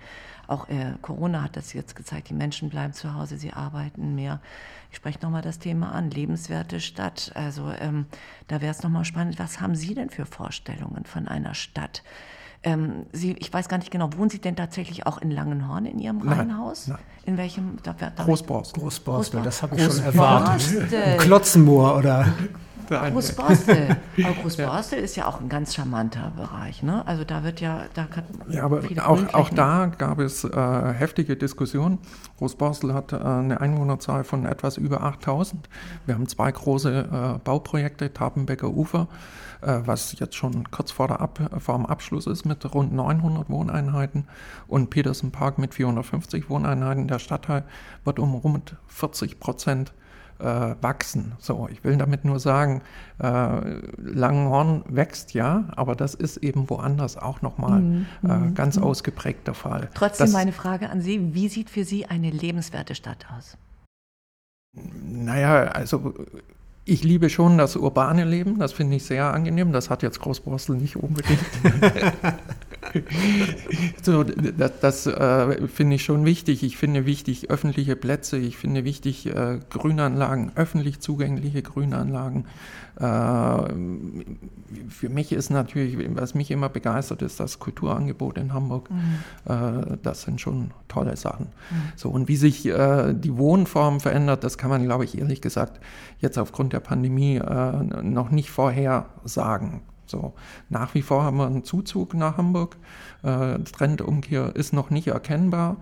Auch 0.46 0.68
äh, 0.68 0.94
Corona 1.02 1.42
hat 1.42 1.56
das 1.56 1.72
jetzt 1.72 1.96
gezeigt, 1.96 2.28
die 2.28 2.34
Menschen 2.34 2.68
bleiben 2.68 2.92
zu 2.92 3.14
Hause, 3.14 3.38
sie 3.38 3.52
arbeiten 3.52 4.14
mehr. 4.14 4.40
Ich 4.92 4.98
spreche 4.98 5.18
nochmal 5.22 5.42
das 5.42 5.58
Thema 5.58 5.90
an, 5.90 6.10
lebenswerte 6.10 6.78
Stadt. 6.78 7.32
Also 7.34 7.72
ähm, 7.80 8.06
da 8.46 8.60
wäre 8.60 8.70
es 8.70 8.84
nochmal 8.84 9.04
spannend, 9.04 9.40
was 9.40 9.60
haben 9.60 9.74
Sie 9.74 9.94
denn 9.94 10.10
für 10.10 10.26
Vorstellungen 10.26 11.04
von 11.04 11.26
einer 11.26 11.54
Stadt? 11.54 12.04
Ähm, 12.64 13.06
Sie, 13.12 13.32
ich 13.38 13.52
weiß 13.52 13.68
gar 13.68 13.78
nicht 13.78 13.90
genau, 13.90 14.10
wohnen 14.16 14.30
Sie 14.30 14.40
denn 14.40 14.56
tatsächlich 14.56 15.06
auch 15.06 15.18
in 15.18 15.30
Langenhorn 15.30 15.84
in 15.86 15.98
Ihrem 15.98 16.26
Reihenhaus? 16.26 16.88
nein. 16.88 16.98
In 17.26 17.38
welchem? 17.38 17.78
Da, 17.82 17.94
da, 17.94 18.10
Großborstel. 18.22 18.82
Großborstel, 18.82 19.42
das 19.42 19.62
habe 19.62 19.76
ich 19.76 19.82
schon 19.82 20.04
erwartet. 20.04 21.18
Klotzenmoor 21.18 21.96
oder 21.96 22.26
Großborstel. 22.88 23.96
Aber 24.24 24.34
Großborstel 24.34 24.98
ist 24.98 25.16
ja 25.16 25.26
auch 25.26 25.40
ein 25.40 25.48
ganz 25.48 25.74
charmanter 25.74 26.32
Bereich. 26.36 26.82
Ne? 26.82 27.06
Also 27.06 27.24
da 27.24 27.44
wird 27.44 27.60
ja, 27.60 27.84
da 27.94 28.04
kann 28.04 28.24
Ja, 28.48 28.64
aber 28.64 28.82
auch, 29.04 29.34
auch 29.34 29.48
da 29.50 29.86
gab 29.86 30.18
es 30.18 30.44
äh, 30.44 30.92
heftige 30.92 31.36
Diskussionen. 31.36 31.98
Großborstel 32.38 32.94
hat 32.94 33.12
äh, 33.12 33.16
eine 33.16 33.60
Einwohnerzahl 33.60 34.24
von 34.24 34.46
etwas 34.46 34.76
über 34.76 35.02
8000. 35.02 35.68
Wir 36.06 36.14
haben 36.14 36.28
zwei 36.28 36.50
große 36.52 37.36
äh, 37.36 37.38
Bauprojekte, 37.42 38.12
Tapenbecker 38.12 38.68
Ufer, 38.68 39.08
äh, 39.62 39.80
was 39.84 40.18
jetzt 40.18 40.34
schon 40.34 40.70
kurz 40.70 40.90
vor, 40.90 41.08
der 41.08 41.20
Ab 41.20 41.38
vor 41.58 41.76
dem 41.76 41.86
Abschluss 41.86 42.26
ist 42.26 42.44
mit 42.44 42.74
rund 42.74 42.92
900 42.92 43.48
Wohneinheiten 43.48 44.26
und 44.68 44.90
Petersen 44.90 45.32
Park 45.32 45.58
mit 45.58 45.74
450 45.74 46.50
Wohneinheiten. 46.50 47.08
Der 47.08 47.18
Stadtteil 47.18 47.64
wird 48.04 48.18
um 48.18 48.34
rund 48.34 48.76
40 48.88 49.40
Prozent 49.40 49.92
äh, 50.38 50.74
wachsen. 50.80 51.32
So, 51.38 51.68
ich 51.70 51.84
will 51.84 51.96
damit 51.96 52.24
nur 52.24 52.40
sagen, 52.40 52.82
äh, 53.18 53.26
Langenhorn 53.96 54.84
wächst 54.88 55.34
ja, 55.34 55.64
aber 55.76 55.94
das 55.94 56.14
ist 56.14 56.38
eben 56.38 56.68
woanders 56.70 57.16
auch 57.16 57.42
nochmal 57.42 57.82
äh, 58.22 58.50
ganz 58.52 58.78
ausgeprägt 58.78 59.46
der 59.46 59.54
Fall. 59.54 59.82
Mhm, 59.82 59.88
Trotzdem 59.94 60.26
das, 60.26 60.32
meine 60.32 60.52
Frage 60.52 60.90
an 60.90 61.00
Sie, 61.00 61.34
wie 61.34 61.48
sieht 61.48 61.70
für 61.70 61.84
Sie 61.84 62.06
eine 62.06 62.30
lebenswerte 62.30 62.94
Stadt 62.94 63.26
aus? 63.36 63.56
Naja, 64.74 65.64
also 65.64 66.14
ich 66.84 67.02
liebe 67.02 67.30
schon 67.30 67.56
das 67.56 67.76
urbane 67.76 68.24
Leben, 68.24 68.58
das 68.58 68.72
finde 68.72 68.96
ich 68.96 69.04
sehr 69.04 69.32
angenehm. 69.32 69.72
Das 69.72 69.88
hat 69.88 70.02
jetzt 70.02 70.20
Großborstel 70.20 70.76
nicht 70.76 70.96
unbedingt. 70.96 71.40
so, 74.02 74.24
das 74.24 74.72
das 74.80 75.06
äh, 75.06 75.66
finde 75.68 75.96
ich 75.96 76.04
schon 76.04 76.24
wichtig. 76.24 76.62
Ich 76.62 76.76
finde 76.76 77.06
wichtig 77.06 77.50
öffentliche 77.50 77.96
Plätze, 77.96 78.36
ich 78.36 78.56
finde 78.56 78.84
wichtig 78.84 79.26
äh, 79.26 79.58
Grünanlagen, 79.70 80.52
öffentlich 80.54 81.00
zugängliche 81.00 81.62
Grünanlagen. 81.62 82.46
Äh, 82.96 83.02
für 84.88 85.08
mich 85.08 85.32
ist 85.32 85.50
natürlich, 85.50 85.96
was 86.14 86.34
mich 86.34 86.50
immer 86.50 86.68
begeistert, 86.68 87.22
ist 87.22 87.40
das 87.40 87.58
Kulturangebot 87.58 88.38
in 88.38 88.52
Hamburg. 88.52 88.88
Äh, 89.46 89.96
das 90.02 90.22
sind 90.22 90.40
schon 90.40 90.70
tolle 90.88 91.16
Sachen. 91.16 91.48
So, 91.96 92.10
und 92.10 92.28
wie 92.28 92.36
sich 92.36 92.66
äh, 92.66 93.14
die 93.14 93.36
Wohnform 93.36 94.00
verändert, 94.00 94.44
das 94.44 94.58
kann 94.58 94.70
man, 94.70 94.84
glaube 94.84 95.04
ich, 95.04 95.18
ehrlich 95.18 95.40
gesagt, 95.40 95.80
jetzt 96.20 96.38
aufgrund 96.38 96.72
der 96.72 96.80
Pandemie 96.80 97.36
äh, 97.36 98.02
noch 98.02 98.30
nicht 98.30 98.50
vorhersagen. 98.50 99.80
So, 100.06 100.34
nach 100.68 100.94
wie 100.94 101.02
vor 101.02 101.22
haben 101.24 101.36
wir 101.38 101.46
einen 101.46 101.64
Zuzug 101.64 102.14
nach 102.14 102.36
Hamburg. 102.36 102.76
Äh, 103.22 103.58
Trendumkehr 103.60 104.54
ist 104.54 104.72
noch 104.72 104.90
nicht 104.90 105.06
erkennbar. 105.08 105.76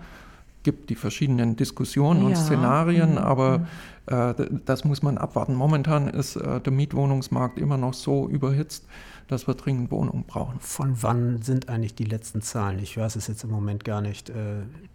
Gibt 0.63 0.91
die 0.91 0.95
verschiedenen 0.95 1.57
Diskussionen 1.57 2.23
und 2.23 2.31
Ja. 2.33 2.37
Szenarien, 2.37 3.13
Mhm. 3.13 3.19
aber 3.19 3.67
äh, 4.07 4.35
d- 4.35 4.49
das 4.65 4.85
muss 4.85 5.03
man 5.03 5.19
abwarten. 5.19 5.55
Momentan 5.55 6.09
ist 6.09 6.37
äh, 6.37 6.61
der 6.61 6.73
Mietwohnungsmarkt 6.73 7.59
immer 7.59 7.77
noch 7.79 7.95
so 7.95 8.29
überhitzt, 8.29 8.85
dass 9.29 9.47
wir 9.49 9.55
dringend 9.55 9.91
Wohnungen 9.91 10.25
brauchen. 10.25 10.61
Von 10.61 11.03
wann 11.03 11.43
sind 11.43 11.69
eigentlich 11.69 11.95
die 11.97 12.05
letzten 12.05 12.43
Zahlen? 12.43 12.79
Ich 12.79 12.97
weiß 12.97 13.17
es 13.17 13.27
jetzt 13.27 13.43
im 13.45 13.51
Moment 13.51 13.85
gar 13.85 14.01
nicht, 14.01 14.31
äh, 14.31 14.35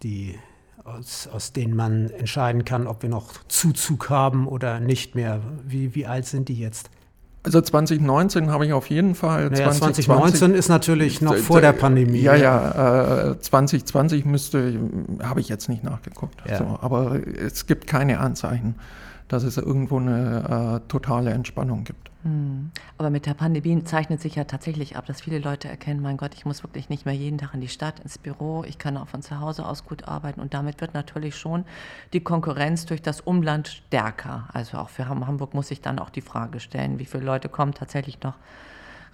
die, 0.02 0.38
aus, 0.84 1.26
aus 1.30 1.52
denen 1.52 1.76
man 1.76 2.08
entscheiden 2.10 2.64
kann, 2.64 2.86
ob 2.86 3.02
wir 3.02 3.10
noch 3.10 3.32
Zuzug 3.48 4.08
haben 4.08 4.46
oder 4.48 4.80
nicht 4.80 5.14
mehr. 5.14 5.40
Wie, 5.66 5.94
wie 5.94 6.06
alt 6.06 6.24
sind 6.24 6.48
die 6.48 6.58
jetzt? 6.58 6.88
Also 7.44 7.60
2019 7.60 8.50
habe 8.50 8.66
ich 8.66 8.72
auf 8.72 8.90
jeden 8.90 9.14
Fall. 9.14 9.50
Naja, 9.50 9.70
2019 9.70 10.54
ist 10.54 10.68
natürlich 10.68 11.20
noch 11.20 11.36
vor 11.36 11.60
der 11.60 11.72
Pandemie. 11.72 12.20
Ja, 12.20 12.34
ja, 12.34 13.30
äh, 13.30 13.40
2020 13.40 14.24
müsste, 14.24 14.74
habe 15.22 15.40
ich 15.40 15.48
jetzt 15.48 15.68
nicht 15.68 15.84
nachgeguckt. 15.84 16.42
Ja. 16.48 16.58
So, 16.58 16.78
aber 16.80 17.16
es 17.40 17.66
gibt 17.66 17.86
keine 17.86 18.18
Anzeichen, 18.18 18.74
dass 19.28 19.44
es 19.44 19.56
irgendwo 19.56 19.98
eine 19.98 20.80
äh, 20.84 20.88
totale 20.88 21.30
Entspannung 21.30 21.84
gibt. 21.84 22.10
Hm. 22.24 22.70
Aber 22.96 23.10
mit 23.10 23.26
der 23.26 23.34
Pandemie 23.34 23.84
zeichnet 23.84 24.20
sich 24.20 24.34
ja 24.34 24.44
tatsächlich 24.44 24.96
ab, 24.96 25.06
dass 25.06 25.20
viele 25.20 25.38
Leute 25.38 25.68
erkennen, 25.68 26.02
mein 26.02 26.16
Gott, 26.16 26.34
ich 26.34 26.44
muss 26.44 26.64
wirklich 26.64 26.88
nicht 26.88 27.06
mehr 27.06 27.14
jeden 27.14 27.38
Tag 27.38 27.54
in 27.54 27.60
die 27.60 27.68
Stadt, 27.68 28.00
ins 28.00 28.18
Büro, 28.18 28.64
ich 28.66 28.78
kann 28.78 28.96
auch 28.96 29.06
von 29.06 29.22
zu 29.22 29.38
Hause 29.38 29.64
aus 29.64 29.84
gut 29.84 30.08
arbeiten 30.08 30.40
und 30.40 30.52
damit 30.52 30.80
wird 30.80 30.94
natürlich 30.94 31.36
schon 31.36 31.64
die 32.12 32.20
Konkurrenz 32.20 32.86
durch 32.86 33.02
das 33.02 33.20
Umland 33.20 33.68
stärker. 33.68 34.48
Also 34.52 34.78
auch 34.78 34.88
für 34.88 35.08
Ham- 35.08 35.26
Hamburg 35.26 35.54
muss 35.54 35.70
ich 35.70 35.80
dann 35.80 36.00
auch 36.00 36.10
die 36.10 36.22
Frage 36.22 36.58
stellen, 36.58 36.98
wie 36.98 37.04
viele 37.04 37.24
Leute 37.24 37.48
kommen 37.48 37.72
tatsächlich 37.72 38.20
noch 38.22 38.34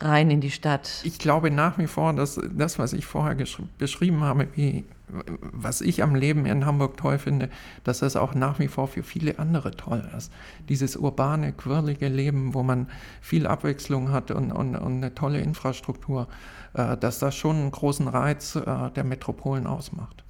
rein 0.00 0.31
in 0.31 0.40
die 0.40 0.50
Stadt. 0.50 1.03
Ich 1.05 1.18
glaube 1.18 1.50
nach 1.50 1.79
wie 1.79 1.87
vor, 1.87 2.12
dass 2.14 2.40
das, 2.53 2.79
was 2.79 2.94
ich 2.94 3.07
vorher 3.07 3.37
beschrieben 3.79 4.22
habe, 4.22 4.48
wie, 4.55 4.85
was 5.08 5.80
ich 5.80 6.02
am 6.02 6.14
Leben 6.14 6.46
in 6.46 6.64
Hamburg 6.64 6.96
toll 6.96 7.18
finde, 7.18 7.50
dass 7.84 7.98
das 7.98 8.16
auch 8.16 8.34
nach 8.34 8.58
wie 8.58 8.68
vor 8.68 8.88
für 8.88 9.02
viele 9.02 9.38
andere 9.38 9.72
toll 9.72 10.08
ist. 10.16 10.32
Dieses 10.68 10.96
urbane, 10.96 11.52
quirlige 11.52 12.08
Leben, 12.08 12.54
wo 12.54 12.62
man 12.62 12.88
viel 13.20 13.46
Abwechslung 13.46 14.10
hat 14.10 14.30
und, 14.30 14.50
und, 14.50 14.76
und 14.76 14.96
eine 14.96 15.14
tolle 15.14 15.40
Infrastruktur, 15.40 16.28
äh, 16.74 16.96
dass 16.96 17.18
das 17.18 17.34
schon 17.36 17.56
einen 17.56 17.70
großen 17.70 18.08
Reiz 18.08 18.56
äh, 18.56 18.90
der 18.90 19.04
Metropolen 19.04 19.66
ausmacht. 19.66 20.24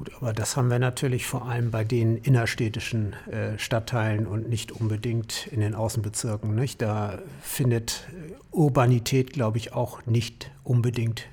Gut, 0.00 0.12
aber 0.16 0.32
das 0.32 0.56
haben 0.56 0.70
wir 0.70 0.78
natürlich 0.78 1.26
vor 1.26 1.46
allem 1.46 1.70
bei 1.70 1.84
den 1.84 2.16
innerstädtischen 2.16 3.12
äh, 3.30 3.58
Stadtteilen 3.58 4.26
und 4.26 4.48
nicht 4.48 4.72
unbedingt 4.72 5.46
in 5.48 5.60
den 5.60 5.74
Außenbezirken. 5.74 6.54
Nicht? 6.54 6.80
Da 6.80 7.18
findet 7.42 8.08
äh, 8.08 8.32
Urbanität, 8.50 9.32
glaube 9.32 9.58
ich, 9.58 9.74
auch 9.74 10.06
nicht 10.06 10.50
unbedingt 10.64 11.26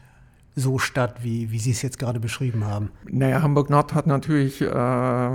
so 0.57 0.79
statt, 0.79 1.17
wie, 1.21 1.51
wie 1.51 1.59
Sie 1.59 1.71
es 1.71 1.83
jetzt 1.83 1.99
gerade 1.99 2.19
beschrieben 2.19 2.65
haben. 2.65 2.89
Naja, 3.09 3.43
Hamburg 3.43 3.69
Nord 3.69 3.93
hat 3.93 4.07
natürlich 4.07 4.59
äh, 4.61 5.29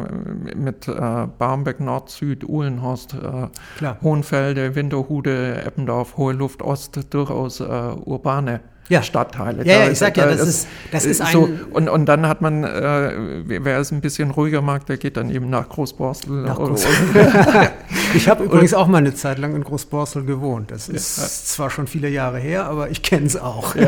mit 0.56 0.88
äh, 0.88 1.26
Barmbek 1.38 1.78
Nord, 1.78 2.10
Süd, 2.10 2.44
Uhlenhorst, 2.48 3.14
äh. 3.14 3.94
Hohenfelde, 4.02 4.74
Winterhude, 4.74 5.62
Eppendorf, 5.64 6.16
Hohe 6.16 6.32
Luft 6.32 6.60
Ost 6.60 7.14
durchaus 7.14 7.60
äh, 7.60 7.64
urbane 7.64 8.60
Ja. 8.92 9.02
Stadtteile. 9.02 9.64
Ja, 9.66 9.80
ja, 9.84 9.90
ich 9.90 9.98
sag 9.98 10.16
ja, 10.16 10.24
da 10.26 10.30
das 10.34 10.46
ist- 10.48 10.68
das 10.90 11.04
ist 11.06 11.18
so, 11.32 11.46
ein- 11.46 11.60
und, 11.72 11.88
und 11.88 12.06
dann 12.06 12.26
hat 12.28 12.42
man, 12.42 12.62
äh, 12.64 13.12
wer 13.46 13.78
es 13.78 13.90
ein 13.90 14.00
bisschen 14.00 14.30
ruhiger 14.30 14.60
mag, 14.62 14.86
der 14.86 14.96
geht 14.98 15.16
dann 15.16 15.30
eben 15.30 15.48
nach 15.50 15.68
Großborstel. 15.68 16.42
Nach 16.42 16.58
Groß- 16.58 16.86
Ich 18.14 18.28
habe 18.28 18.44
übrigens 18.44 18.74
auch 18.74 18.88
mal 18.88 18.98
eine 18.98 19.14
Zeit 19.14 19.38
lang 19.38 19.56
in 19.56 19.64
Großborstel 19.64 20.24
gewohnt. 20.24 20.70
Das 20.70 20.88
ist 20.90 21.48
zwar 21.48 21.70
schon 21.70 21.86
viele 21.86 22.08
Jahre 22.10 22.38
her, 22.38 22.66
aber 22.66 22.90
ich 22.90 23.02
kenne 23.02 23.26
es 23.26 23.36
auch. 23.36 23.74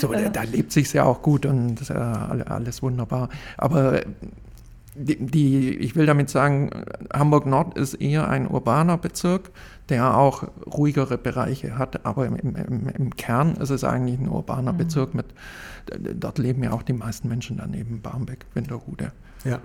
So, 0.00 0.12
da, 0.12 0.28
da 0.28 0.42
lebt 0.42 0.70
sich 0.72 0.92
ja 0.92 1.02
auch 1.04 1.22
gut 1.22 1.44
und 1.46 1.90
äh, 1.90 1.94
alle- 1.94 2.46
alles 2.48 2.82
wunderbar. 2.82 3.28
Aber 3.56 4.00
die, 4.98 5.26
die, 5.26 5.76
ich 5.76 5.96
will 5.96 6.06
damit 6.06 6.28
sagen, 6.28 6.70
Hamburg 7.12 7.46
Nord 7.46 7.78
ist 7.78 7.94
eher 7.94 8.28
ein 8.28 8.48
urbaner 8.48 8.98
Bezirk, 8.98 9.50
der 9.88 10.16
auch 10.16 10.44
ruhigere 10.66 11.16
Bereiche 11.18 11.78
hat. 11.78 12.04
Aber 12.04 12.26
im, 12.26 12.36
im, 12.36 12.88
im 12.88 13.16
Kern 13.16 13.56
ist 13.56 13.70
es 13.70 13.84
eigentlich 13.84 14.18
ein 14.18 14.28
urbaner 14.28 14.72
Bezirk 14.72 15.14
mit, 15.14 15.26
dort 16.14 16.38
leben 16.38 16.62
ja 16.62 16.72
auch 16.72 16.82
die 16.82 16.92
meisten 16.92 17.28
Menschen 17.28 17.56
daneben, 17.58 18.02
Barmbek, 18.02 18.46
Winterhude. 18.54 19.12
Ja. 19.44 19.60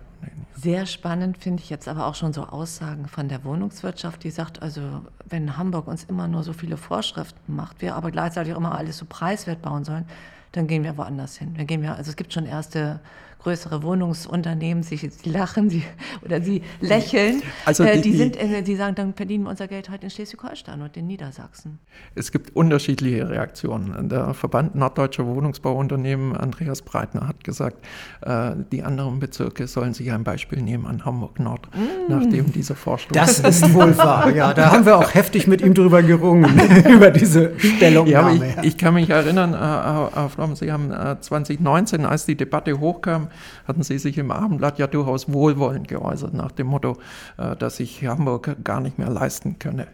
Sehr 0.56 0.86
spannend 0.86 1.38
finde 1.38 1.62
ich 1.64 1.70
jetzt 1.70 1.88
aber 1.88 2.06
auch 2.06 2.16
schon 2.16 2.32
so 2.32 2.44
Aussagen 2.44 3.08
von 3.08 3.28
der 3.28 3.44
Wohnungswirtschaft, 3.44 4.24
die 4.24 4.30
sagt, 4.30 4.62
also 4.62 5.02
wenn 5.28 5.58
Hamburg 5.58 5.88
uns 5.88 6.04
immer 6.06 6.28
nur 6.28 6.44
so 6.44 6.54
viele 6.54 6.78
Vorschriften 6.78 7.56
macht, 7.56 7.82
wir 7.82 7.96
aber 7.96 8.12
gleichzeitig 8.12 8.54
auch 8.54 8.58
immer 8.58 8.78
alles 8.78 8.98
so 8.98 9.06
preiswert 9.06 9.62
bauen 9.62 9.84
sollen, 9.84 10.06
dann 10.54 10.68
gehen 10.68 10.84
wir 10.84 10.98
woanders 10.98 11.36
hin. 11.38 11.56
Dann 11.58 11.68
gehen 11.68 11.82
wir, 11.82 11.96
also 11.96 12.10
es 12.10 12.16
gibt 12.16 12.32
schon 12.32 12.46
erste 12.46 13.00
größere 13.44 13.84
Wohnungsunternehmen, 13.84 14.84
sie, 14.84 14.96
sie 14.98 15.30
lachen 15.30 15.70
sie, 15.70 15.84
oder 16.24 16.42
sie 16.42 16.62
lächeln, 16.82 17.42
Also 17.66 17.84
äh, 17.84 17.96
die- 17.98 18.02
die, 18.02 18.12
die- 18.12 18.18
sind, 18.18 18.36
äh, 18.38 18.62
die 18.64 18.76
sagen, 18.76 18.96
dann 18.96 19.14
verdienen 19.14 19.44
wir 19.44 19.50
unser 19.52 19.68
Geld 19.68 19.90
halt 19.90 20.04
in 20.04 20.10
Schleswig-Holstein 20.10 20.82
und 20.82 20.96
in 20.98 21.08
Niedersachsen. 21.08 21.80
Es 22.16 22.32
gibt 22.32 22.56
unterschiedliche 22.56 23.30
Reaktionen. 23.30 24.10
Der 24.10 24.34
Verband 24.34 24.76
Norddeutscher 24.76 25.26
Wohnungsbauunternehmen, 25.26 26.36
Andreas 26.36 26.82
Breitner, 26.82 27.28
hat 27.28 27.44
gesagt, 27.44 27.86
äh, 28.22 28.52
die 28.72 28.84
anderen 28.84 29.20
Bezirke 29.20 29.68
sollen 29.68 29.94
sich 29.94 30.12
ein 30.12 30.24
Beispiel 30.24 30.62
nehmen 30.62 30.86
an 30.86 31.04
Hamburg 31.06 31.40
Nord, 31.40 31.68
nachdem 32.08 32.52
dieser 32.52 32.76
Vorstoß. 32.76 33.16
Das 33.16 33.40
ist 33.40 33.74
wohl 33.74 33.98
wahr. 33.98 34.30
Ja, 34.34 34.54
da 34.54 34.72
haben 34.72 34.86
wir 34.86 34.98
auch 34.98 35.14
heftig 35.14 35.48
mit 35.48 35.62
ihm 35.62 35.74
drüber 35.74 36.02
gerungen, 36.02 36.60
über 36.90 37.12
diese 37.12 37.58
Stellungnahme. 37.60 38.36
Ja, 38.48 38.62
ich, 38.62 38.68
ich 38.70 38.78
kann 38.78 38.94
mich 38.94 39.10
erinnern, 39.10 39.54
äh, 39.54 39.58
äh, 39.58 40.10
Frau 40.14 40.28
Fromm, 40.30 40.56
Sie 40.56 40.72
haben 40.72 40.92
äh, 40.92 41.20
2019, 41.20 42.06
als 42.06 42.26
die 42.26 42.36
Debatte 42.36 42.80
hochkam, 42.80 43.28
hatten 43.68 43.84
Sie 43.84 43.98
sich 43.98 44.18
im 44.18 44.32
Abendblatt 44.32 44.80
ja 44.80 44.88
durchaus 44.88 45.32
wohlwollend 45.32 45.88
geäußert, 45.88 46.34
nach 46.34 46.52
dem 46.52 46.68
Motto, 46.68 46.98
äh, 47.38 47.56
dass 47.56 47.78
sich 47.78 48.06
Hamburg 48.06 48.58
gar 48.64 48.82
nicht 48.82 48.98
mehr 48.98 49.10
leisten 49.10 49.60
könne, 49.60 49.88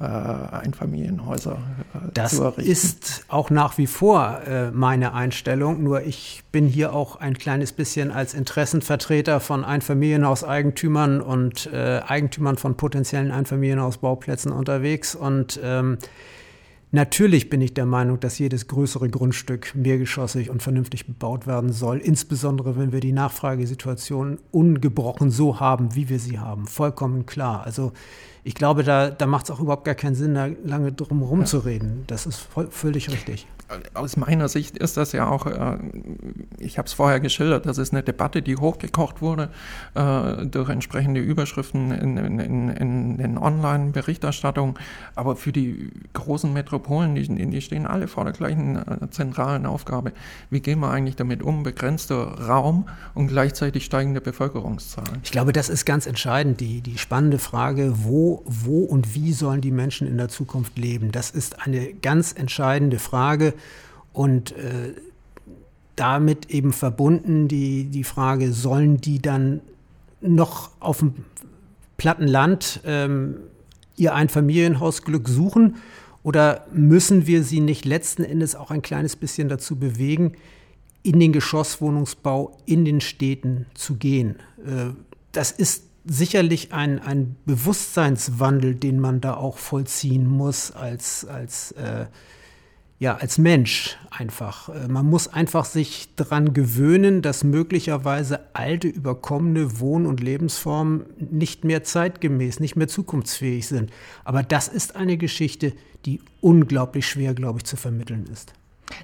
äh, 0.00 0.04
Einfamilienhäuser 0.04 1.58
äh, 1.94 1.98
das 2.14 2.36
zu 2.36 2.44
errichten. 2.44 2.70
Das 2.70 2.84
ist 2.84 3.24
auch 3.28 3.50
nach 3.50 3.78
wie 3.78 3.86
vor 3.86 4.40
meine 4.72 5.14
Einstellung, 5.14 5.82
nur 5.82 6.02
ich 6.02 6.42
bin 6.52 6.66
hier 6.66 6.92
auch 6.92 7.16
ein 7.16 7.36
kleines 7.36 7.72
bisschen 7.72 8.10
als 8.10 8.34
Interessenvertreter 8.34 9.40
von 9.40 9.64
Einfamilienhauseigentümern 9.64 11.20
und 11.20 11.70
Eigentümern 11.72 12.56
von 12.56 12.76
potenziellen 12.76 13.30
Einfamilienhausbauplätzen 13.30 14.52
unterwegs 14.52 15.14
und 15.14 15.60
ähm, 15.62 15.98
Natürlich 16.90 17.50
bin 17.50 17.60
ich 17.60 17.74
der 17.74 17.84
Meinung, 17.84 18.18
dass 18.18 18.38
jedes 18.38 18.66
größere 18.66 19.10
Grundstück 19.10 19.74
mehrgeschossig 19.74 20.48
und 20.48 20.62
vernünftig 20.62 21.06
bebaut 21.06 21.46
werden 21.46 21.70
soll, 21.70 21.98
insbesondere 21.98 22.78
wenn 22.78 22.92
wir 22.92 23.00
die 23.00 23.12
Nachfragesituation 23.12 24.38
ungebrochen 24.52 25.30
so 25.30 25.60
haben, 25.60 25.94
wie 25.94 26.08
wir 26.08 26.18
sie 26.18 26.38
haben. 26.38 26.66
Vollkommen 26.66 27.26
klar. 27.26 27.64
Also 27.64 27.92
ich 28.42 28.54
glaube, 28.54 28.84
da, 28.84 29.10
da 29.10 29.26
macht 29.26 29.44
es 29.44 29.50
auch 29.50 29.60
überhaupt 29.60 29.84
gar 29.84 29.94
keinen 29.94 30.14
Sinn, 30.14 30.34
da 30.34 30.46
lange 30.64 30.92
drum 30.92 31.18
herum 31.18 31.40
ja. 31.40 31.46
zu 31.46 31.58
reden. 31.58 32.04
Das 32.06 32.24
ist 32.24 32.38
voll, 32.38 32.68
völlig 32.70 33.10
richtig 33.10 33.46
aus 33.94 34.16
meiner 34.16 34.48
Sicht 34.48 34.78
ist 34.78 34.96
das 34.96 35.12
ja 35.12 35.28
auch, 35.28 35.46
äh, 35.46 35.78
ich 36.58 36.78
habe 36.78 36.86
es 36.86 36.92
vorher 36.94 37.20
geschildert, 37.20 37.66
das 37.66 37.78
ist 37.78 37.92
eine 37.92 38.02
Debatte, 38.02 38.40
die 38.40 38.56
hochgekocht 38.56 39.20
wurde 39.20 39.50
äh, 39.94 40.46
durch 40.46 40.70
entsprechende 40.70 41.20
Überschriften 41.20 41.90
in, 41.92 42.16
in, 42.16 42.38
in, 42.38 42.68
in 42.70 43.18
den 43.18 43.38
Online-Berichterstattungen. 43.38 44.74
Aber 45.14 45.36
für 45.36 45.52
die 45.52 45.90
großen 46.14 46.52
Metropolen, 46.52 47.14
die, 47.14 47.28
die 47.28 47.60
stehen 47.60 47.86
alle 47.86 48.08
vor 48.08 48.24
der 48.24 48.32
gleichen 48.32 48.76
äh, 48.76 49.10
zentralen 49.10 49.66
Aufgabe. 49.66 50.12
Wie 50.50 50.60
gehen 50.60 50.80
wir 50.80 50.90
eigentlich 50.90 51.16
damit 51.16 51.42
um? 51.42 51.62
Begrenzter 51.62 52.46
Raum 52.46 52.88
und 53.14 53.28
gleichzeitig 53.28 53.84
steigende 53.84 54.20
Bevölkerungszahlen. 54.20 55.18
Ich 55.22 55.30
glaube, 55.30 55.52
das 55.52 55.68
ist 55.68 55.84
ganz 55.84 56.06
entscheidend, 56.06 56.60
die, 56.60 56.80
die 56.80 56.96
spannende 56.96 57.38
Frage, 57.38 57.92
wo, 58.04 58.42
wo 58.46 58.84
und 58.84 59.14
wie 59.14 59.32
sollen 59.32 59.60
die 59.60 59.72
Menschen 59.72 60.06
in 60.06 60.16
der 60.16 60.28
Zukunft 60.28 60.78
leben? 60.78 61.12
Das 61.12 61.30
ist 61.30 61.66
eine 61.66 61.92
ganz 61.92 62.32
entscheidende 62.32 62.98
Frage 62.98 63.54
und 64.12 64.52
äh, 64.52 64.94
damit 65.96 66.50
eben 66.50 66.72
verbunden 66.72 67.48
die, 67.48 67.84
die 67.84 68.04
Frage, 68.04 68.52
sollen 68.52 68.98
die 69.00 69.20
dann 69.20 69.60
noch 70.20 70.70
auf 70.80 70.98
dem 70.98 71.14
platten 71.96 72.26
Land 72.26 72.80
ähm, 72.84 73.36
ihr 73.96 74.14
Einfamilienhausglück 74.14 75.28
suchen 75.28 75.76
oder 76.22 76.66
müssen 76.72 77.26
wir 77.26 77.42
sie 77.42 77.60
nicht 77.60 77.84
letzten 77.84 78.24
Endes 78.24 78.54
auch 78.54 78.70
ein 78.70 78.82
kleines 78.82 79.16
bisschen 79.16 79.48
dazu 79.48 79.76
bewegen, 79.76 80.32
in 81.02 81.20
den 81.20 81.32
Geschosswohnungsbau 81.32 82.58
in 82.66 82.84
den 82.84 83.00
Städten 83.00 83.66
zu 83.74 83.96
gehen? 83.96 84.36
Äh, 84.64 84.90
das 85.32 85.50
ist 85.50 85.84
sicherlich 86.04 86.72
ein, 86.72 86.98
ein 87.00 87.36
Bewusstseinswandel, 87.44 88.74
den 88.74 88.98
man 88.98 89.20
da 89.20 89.34
auch 89.34 89.58
vollziehen 89.58 90.26
muss 90.26 90.70
als, 90.70 91.24
als 91.24 91.72
äh, 91.72 92.06
ja, 92.98 93.16
als 93.16 93.38
Mensch 93.38 93.96
einfach. 94.10 94.68
Äh, 94.68 94.88
man 94.88 95.06
muss 95.06 95.28
einfach 95.28 95.64
sich 95.64 96.08
daran 96.16 96.52
gewöhnen, 96.52 97.22
dass 97.22 97.44
möglicherweise 97.44 98.40
alte, 98.54 98.88
überkommene 98.88 99.78
Wohn- 99.80 100.06
und 100.06 100.20
Lebensformen 100.20 101.06
nicht 101.18 101.64
mehr 101.64 101.84
zeitgemäß, 101.84 102.60
nicht 102.60 102.76
mehr 102.76 102.88
zukunftsfähig 102.88 103.68
sind. 103.68 103.90
Aber 104.24 104.42
das 104.42 104.68
ist 104.68 104.96
eine 104.96 105.16
Geschichte, 105.16 105.72
die 106.06 106.20
unglaublich 106.40 107.06
schwer, 107.06 107.34
glaube 107.34 107.58
ich, 107.58 107.64
zu 107.64 107.76
vermitteln 107.76 108.26
ist. 108.32 108.52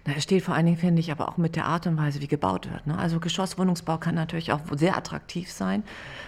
Na, 0.07 0.13
es 0.17 0.23
steht 0.23 0.43
vor 0.43 0.55
allen 0.55 0.67
Dingen, 0.67 0.79
finde 0.79 1.01
ich, 1.01 1.11
aber 1.11 1.29
auch 1.29 1.37
mit 1.37 1.57
der 1.57 1.67
Art 1.67 1.87
und 1.87 1.97
Weise, 1.97 2.21
wie 2.21 2.27
gebaut 2.27 2.71
wird. 2.71 2.87
Ne? 2.87 2.97
Also 2.99 3.21
Geschosswohnungsbau 3.21 3.99
kann 3.99 4.15
natürlich 4.15 4.53
auch 4.53 4.61
sehr 4.73 4.97
attraktiv 4.97 5.51
sein. 5.51 5.83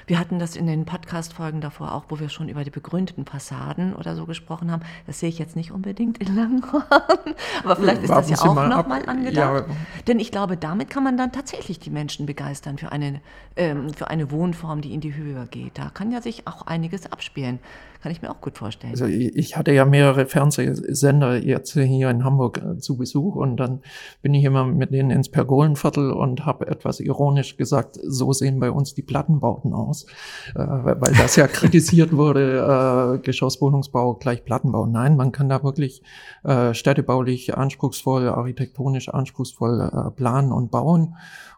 Wir 0.06 0.18
hatten 0.18 0.38
das 0.38 0.56
in 0.56 0.66
den 0.66 0.84
Podcast-Folgen 0.84 1.60
davor 1.60 1.94
auch, 1.94 2.04
wo 2.08 2.20
wir 2.20 2.28
schon 2.28 2.48
über 2.48 2.64
die 2.64 2.70
begründeten 2.70 3.26
Fassaden 3.26 3.94
oder 3.94 4.14
so 4.14 4.24
gesprochen 4.24 4.70
haben. 4.70 4.82
Das 5.06 5.20
sehe 5.20 5.28
ich 5.28 5.38
jetzt 5.38 5.56
nicht 5.56 5.72
unbedingt 5.72 6.18
in 6.18 6.34
Langhorn, 6.36 6.84
aber 7.64 7.76
vielleicht 7.76 8.02
ist 8.02 8.08
Warten 8.08 8.30
das 8.30 8.40
ja 8.42 8.48
auch 8.48 8.68
nochmal 8.68 9.06
angedacht. 9.06 9.68
Ja. 9.68 9.74
Denn 10.06 10.20
ich 10.20 10.30
glaube, 10.30 10.56
damit 10.56 10.90
kann 10.90 11.04
man 11.04 11.16
dann 11.16 11.32
tatsächlich 11.32 11.78
die 11.78 11.90
Menschen 11.90 12.26
begeistern 12.26 12.78
für 12.78 12.92
eine, 12.92 13.20
ähm, 13.56 13.92
für 13.92 14.08
eine 14.08 14.30
Wohnform, 14.30 14.80
die 14.80 14.94
in 14.94 15.00
die 15.00 15.14
Höhe 15.14 15.46
geht. 15.50 15.78
Da 15.78 15.90
kann 15.90 16.12
ja 16.12 16.22
sich 16.22 16.46
auch 16.46 16.62
einiges 16.62 17.10
abspielen. 17.10 17.58
Kann 18.02 18.12
ich 18.12 18.22
mir 18.22 18.30
auch 18.30 18.40
gut 18.40 18.58
vorstellen. 18.58 18.92
Also 18.92 19.06
ich 19.06 19.56
hatte 19.56 19.72
ja 19.72 19.84
mehrere 19.84 20.26
Fernsehsender 20.26 21.36
jetzt 21.38 21.72
hier 21.72 22.10
in 22.10 22.24
Hamburg 22.24 22.58
äh, 22.58 22.78
zu 22.78 22.96
Besuch 22.96 23.36
und 23.36 23.56
dann 23.56 23.80
bin 24.22 24.34
ich 24.34 24.44
immer 24.44 24.64
mit 24.64 24.92
denen 24.92 25.10
ins 25.10 25.30
Pergolenviertel 25.30 26.12
und 26.12 26.44
habe 26.44 26.66
etwas 26.66 27.00
ironisch 27.00 27.56
gesagt, 27.56 27.98
so 28.02 28.32
sehen 28.32 28.60
bei 28.60 28.70
uns 28.70 28.94
die 28.94 29.02
Plattenbauten 29.02 29.72
aus, 29.72 30.04
äh, 30.54 30.58
weil 30.58 31.14
das 31.16 31.36
ja 31.36 31.46
kritisiert 31.48 32.14
wurde, 32.14 33.16
äh, 33.16 33.18
Geschosswohnungsbau 33.18 34.14
gleich 34.14 34.44
Plattenbau. 34.44 34.86
Nein, 34.86 35.16
man 35.16 35.32
kann 35.32 35.48
da 35.48 35.62
wirklich 35.62 36.02
städtebaulich 36.72 37.56
anspruchsvoll, 37.56 38.28
architektonisch 38.28 39.08
anspruchsvoll 39.08 40.12
planen 40.14 40.52
und 40.52 40.70
bauen. 40.70 41.14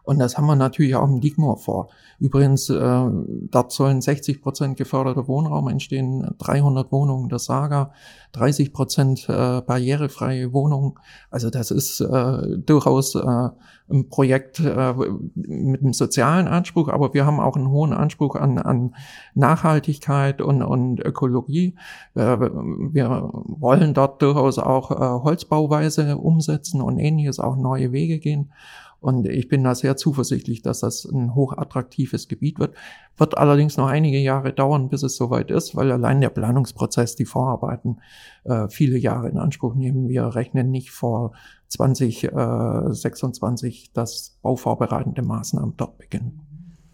Und 0.09 0.17
das 0.17 0.37
haben 0.37 0.47
wir 0.47 0.55
natürlich 0.55 0.95
auch 0.95 1.07
im 1.07 1.21
Digmor 1.21 1.57
vor. 1.57 1.89
Übrigens, 2.19 2.67
äh, 2.69 3.05
dort 3.51 3.71
sollen 3.71 4.01
60 4.01 4.41
Prozent 4.41 4.75
geförderter 4.75 5.27
Wohnraum 5.27 5.67
entstehen, 5.67 6.28
300 6.37 6.91
Wohnungen 6.91 7.29
der 7.29 7.39
Saga, 7.39 7.91
30 8.33 8.73
Prozent 8.73 9.27
äh, 9.27 9.61
barrierefreie 9.61 10.53
Wohnungen. 10.53 10.93
Also 11.31 11.49
das 11.49 11.71
ist 11.71 11.99
äh, 12.01 12.57
durchaus 12.57 13.15
äh, 13.15 13.49
ein 13.91 14.09
Projekt 14.09 14.59
äh, 14.59 14.93
mit 15.35 15.81
einem 15.81 15.93
sozialen 15.93 16.47
Anspruch, 16.47 16.89
aber 16.89 17.13
wir 17.13 17.25
haben 17.25 17.39
auch 17.39 17.55
einen 17.55 17.69
hohen 17.69 17.93
Anspruch 17.93 18.35
an, 18.35 18.59
an 18.59 18.95
Nachhaltigkeit 19.33 20.41
und, 20.41 20.61
und 20.61 20.99
Ökologie. 20.99 21.75
Äh, 22.15 22.37
wir 22.39 23.29
wollen 23.33 23.93
dort 23.93 24.21
durchaus 24.21 24.59
auch 24.59 24.91
äh, 24.91 25.23
Holzbauweise 25.23 26.17
umsetzen 26.17 26.81
und 26.81 26.99
ähnliches, 26.99 27.39
auch 27.39 27.55
neue 27.55 27.91
Wege 27.91 28.19
gehen. 28.19 28.51
Und 29.01 29.27
ich 29.27 29.47
bin 29.47 29.63
da 29.63 29.75
sehr 29.75 29.95
zuversichtlich, 29.95 30.61
dass 30.61 30.81
das 30.81 31.05
ein 31.05 31.33
hochattraktives 31.35 32.27
Gebiet 32.27 32.59
wird. 32.59 32.75
Wird 33.17 33.37
allerdings 33.37 33.77
noch 33.77 33.87
einige 33.87 34.17
Jahre 34.17 34.51
dauern, 34.51 34.89
bis 34.89 35.03
es 35.03 35.15
soweit 35.15 35.51
ist, 35.51 35.73
weil 35.75 35.91
allein 35.91 36.19
der 36.21 36.29
Planungsprozess, 36.29 37.15
die 37.15 37.25
Vorarbeiten 37.25 38.01
äh, 38.43 38.67
viele 38.69 38.97
Jahre 38.97 39.29
in 39.29 39.37
Anspruch 39.37 39.75
nehmen. 39.75 40.09
Wir 40.09 40.35
rechnen 40.35 40.71
nicht 40.71 40.91
vor 40.91 41.31
2026, 41.69 43.85
äh, 43.85 43.89
dass 43.93 44.37
bauvorbereitende 44.41 45.21
Maßnahmen 45.21 45.75
dort 45.77 45.97
beginnen. 45.97 46.48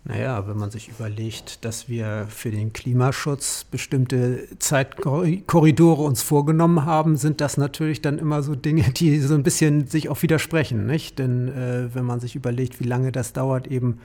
Naja, 0.08 0.48
wenn 0.48 0.58
man 0.58 0.70
sich 0.70 0.88
überlegt, 0.88 1.66
dass 1.66 1.90
wir 1.90 2.28
für 2.30 2.52
den 2.52 2.74
Klimaschutz 2.74 3.64
bestimmte 3.64 4.48
Zeitkorridore 4.60 6.04
uns 6.04 6.22
vorgenommen 6.22 6.86
haben, 6.86 7.18
sind 7.18 7.42
das 7.42 7.58
natürlich 7.58 8.04
dann 8.04 8.20
immer 8.20 8.44
so 8.44 8.54
Dinge, 8.54 8.84
die 8.96 9.20
so 9.20 9.34
ein 9.34 9.42
bisschen 9.42 9.88
sich 9.88 10.10
auch 10.10 10.22
widersprechen, 10.22 10.86
nicht? 10.86 11.18
Denn 11.18 11.48
äh, 11.48 11.90
wenn 11.96 12.06
man 12.06 12.20
sich 12.20 12.36
überlegt, 12.36 12.80
wie 12.80 12.88
lange 12.88 13.12
das 13.12 13.34
dauert, 13.34 13.66
eben 13.66 13.98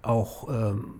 auch 0.00 0.48
ähm, 0.48 0.94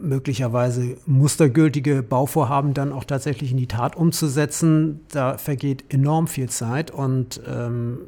möglicherweise 0.00 0.96
mustergültige 1.06 2.04
Bauvorhaben 2.04 2.74
dann 2.74 2.92
auch 2.92 3.04
tatsächlich 3.04 3.50
in 3.50 3.56
die 3.56 3.66
Tat 3.66 3.96
umzusetzen, 3.96 5.00
da 5.10 5.36
vergeht 5.36 5.92
enorm 5.92 6.28
viel 6.28 6.48
Zeit 6.48 6.92
und 6.92 7.40
ähm, 7.44 7.98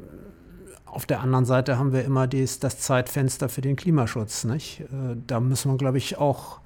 auf 0.89 1.05
der 1.05 1.21
anderen 1.21 1.45
Seite 1.45 1.77
haben 1.77 1.93
wir 1.93 2.03
immer 2.03 2.27
dies, 2.27 2.59
das 2.59 2.79
Zeitfenster 2.79 3.49
für 3.49 3.61
den 3.61 3.75
Klimaschutz. 3.75 4.43
Nicht? 4.43 4.81
Äh, 4.81 5.15
da 5.27 5.39
müssen 5.39 5.71
wir, 5.71 5.77
glaube 5.77 5.97
ich, 5.97 6.17
auch 6.17 6.59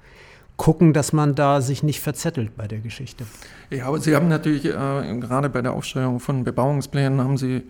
gucken, 0.62 0.92
dass 0.92 1.12
man 1.12 1.34
da 1.34 1.60
sich 1.60 1.82
nicht 1.82 2.00
verzettelt 2.00 2.56
bei 2.56 2.68
der 2.68 2.78
Geschichte. 2.78 3.26
Ja, 3.70 3.86
aber 3.86 3.98
Sie 3.98 4.14
haben 4.14 4.28
natürlich 4.28 4.64
äh, 4.64 4.70
gerade 5.18 5.48
bei 5.48 5.60
der 5.60 5.72
Aufstellung 5.72 6.20
von 6.20 6.44
Bebauungsplänen 6.44 7.20
haben 7.20 7.36
Sie 7.36 7.62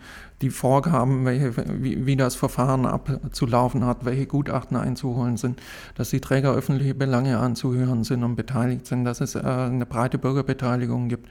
die 0.43 0.51
Vorgaben, 0.51 1.25
welche, 1.25 1.55
wie, 1.81 2.05
wie, 2.05 2.15
das 2.15 2.35
Verfahren 2.35 2.85
abzulaufen 2.85 3.83
hat, 3.83 4.05
welche 4.05 4.27
Gutachten 4.27 4.77
einzuholen 4.77 5.37
sind, 5.37 5.59
dass 5.95 6.11
die 6.11 6.19
Träger 6.19 6.53
öffentliche 6.53 6.93
Belange 6.93 7.39
anzuhören 7.39 8.03
sind 8.03 8.23
und 8.23 8.35
beteiligt 8.35 8.85
sind, 8.85 9.05
dass 9.05 9.21
es 9.21 9.33
äh, 9.33 9.39
eine 9.39 9.87
breite 9.87 10.19
Bürgerbeteiligung 10.19 11.07
gibt, 11.07 11.29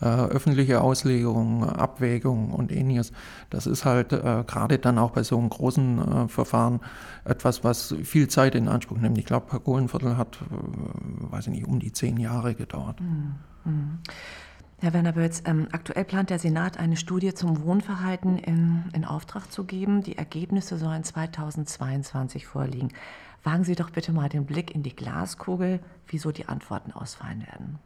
äh, 0.00 0.06
öffentliche 0.06 0.80
Auslegungen, 0.80 1.62
Abwägungen 1.68 2.50
und 2.50 2.72
ähnliches. 2.72 3.12
Das 3.50 3.66
ist 3.66 3.84
halt 3.84 4.12
äh, 4.12 4.44
gerade 4.46 4.78
dann 4.78 4.98
auch 4.98 5.10
bei 5.10 5.22
so 5.22 5.38
einem 5.38 5.50
großen 5.50 5.98
äh, 5.98 6.28
Verfahren 6.28 6.80
etwas, 7.24 7.64
was 7.64 7.94
viel 8.02 8.28
Zeit 8.28 8.54
in 8.54 8.68
Anspruch 8.68 8.98
nimmt. 8.98 9.18
Ich 9.18 9.26
glaube, 9.26 9.46
Herr 9.50 9.60
Kohlenviertel 9.60 10.16
hat, 10.16 10.38
äh, 10.40 11.03
weiß 11.04 11.46
ich 11.46 11.52
nicht, 11.52 11.66
um 11.66 11.78
die 11.78 11.92
zehn 11.92 12.16
Jahre 12.18 12.54
gedauert. 12.54 13.00
Mhm. 13.00 14.00
Herr 14.78 14.92
Werner 14.92 15.12
Bölz, 15.12 15.42
ähm, 15.46 15.68
aktuell 15.72 16.04
plant 16.04 16.30
der 16.30 16.38
Senat 16.38 16.78
eine 16.78 16.96
Studie 16.96 17.32
zum 17.32 17.62
Wohnverhalten 17.62 18.38
in, 18.38 18.84
in 18.92 19.04
Auftrag 19.04 19.50
zu 19.50 19.64
geben. 19.64 20.02
Die 20.02 20.18
Ergebnisse 20.18 20.76
sollen 20.76 21.04
2022 21.04 22.46
vorliegen. 22.46 22.90
Wagen 23.42 23.64
Sie 23.64 23.76
doch 23.76 23.90
bitte 23.90 24.12
mal 24.12 24.28
den 24.28 24.46
Blick 24.46 24.74
in 24.74 24.82
die 24.82 24.94
Glaskugel, 24.94 25.80
wieso 26.08 26.32
die 26.32 26.48
Antworten 26.48 26.92
ausfallen 26.92 27.46
werden. 27.46 27.78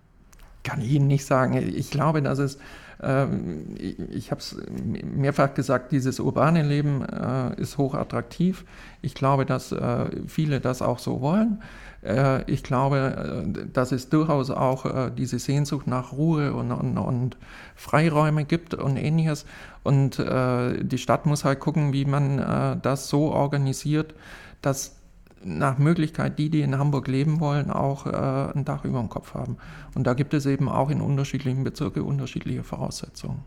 Kann 0.63 0.81
ich 0.81 0.93
Ihnen 0.93 1.07
nicht 1.07 1.25
sagen. 1.25 1.55
Ich 1.55 1.91
glaube, 1.91 2.23
dass 2.23 2.39
es 2.39 2.59
ähm, 3.03 3.77
ich 3.79 4.31
habe 4.31 4.41
es 4.41 4.57
mehrfach 4.71 5.55
gesagt, 5.55 5.93
dieses 5.93 6.21
urbane 6.21 6.63
Leben 6.63 7.05
äh, 7.05 7.61
ist 7.61 7.79
hochattraktiv. 7.79 8.65
Ich 9.03 9.15
glaube, 9.15 9.47
dass 9.47 9.73
äh, 9.73 10.07
viele 10.27 10.61
das 10.61 10.83
auch 10.83 10.99
so 10.99 11.21
wollen. 11.21 11.63
Äh, 12.03 12.51
ich 12.51 12.63
glaube, 12.63 13.47
dass 13.73 13.93
es 13.93 14.09
durchaus 14.09 14.51
auch 14.51 15.11
diese 15.11 15.39
Sehnsucht 15.39 15.87
nach 15.87 16.13
Ruhe 16.13 16.53
und, 16.53 16.73
und, 16.73 16.99
und 16.99 17.37
Freiräume 17.77 18.45
gibt 18.45 18.75
und 18.75 18.97
ähnliches. 18.97 19.47
Und 19.85 20.19
die 20.19 20.99
Stadt 20.99 21.25
muss 21.25 21.45
halt 21.45 21.61
gucken, 21.61 21.93
wie 21.93 22.05
man 22.05 22.81
das 22.83 23.09
so 23.09 23.33
organisiert, 23.33 24.15
dass 24.61 24.98
nach 25.45 25.79
Möglichkeit 25.79 26.39
die, 26.39 26.51
die 26.51 26.63
in 26.63 26.79
Hamburg 26.79 27.09
leben 27.09 27.41
wollen, 27.41 27.71
auch 27.71 28.07
äh, 28.07 28.57
ein 28.57 28.65
Dach 28.65 28.85
über 28.85 28.99
dem 28.99 29.09
Kopf 29.09 29.35
haben. 29.35 29.57
Und 29.95 30.07
da 30.07 30.15
gibt 30.15 30.35
es 30.35 30.47
eben 30.47 30.69
auch 30.69 30.91
in 30.91 31.01
unterschiedlichen 31.01 31.65
Bezirken 31.65 32.03
unterschiedliche 32.03 32.65
Voraussetzungen. 32.65 33.41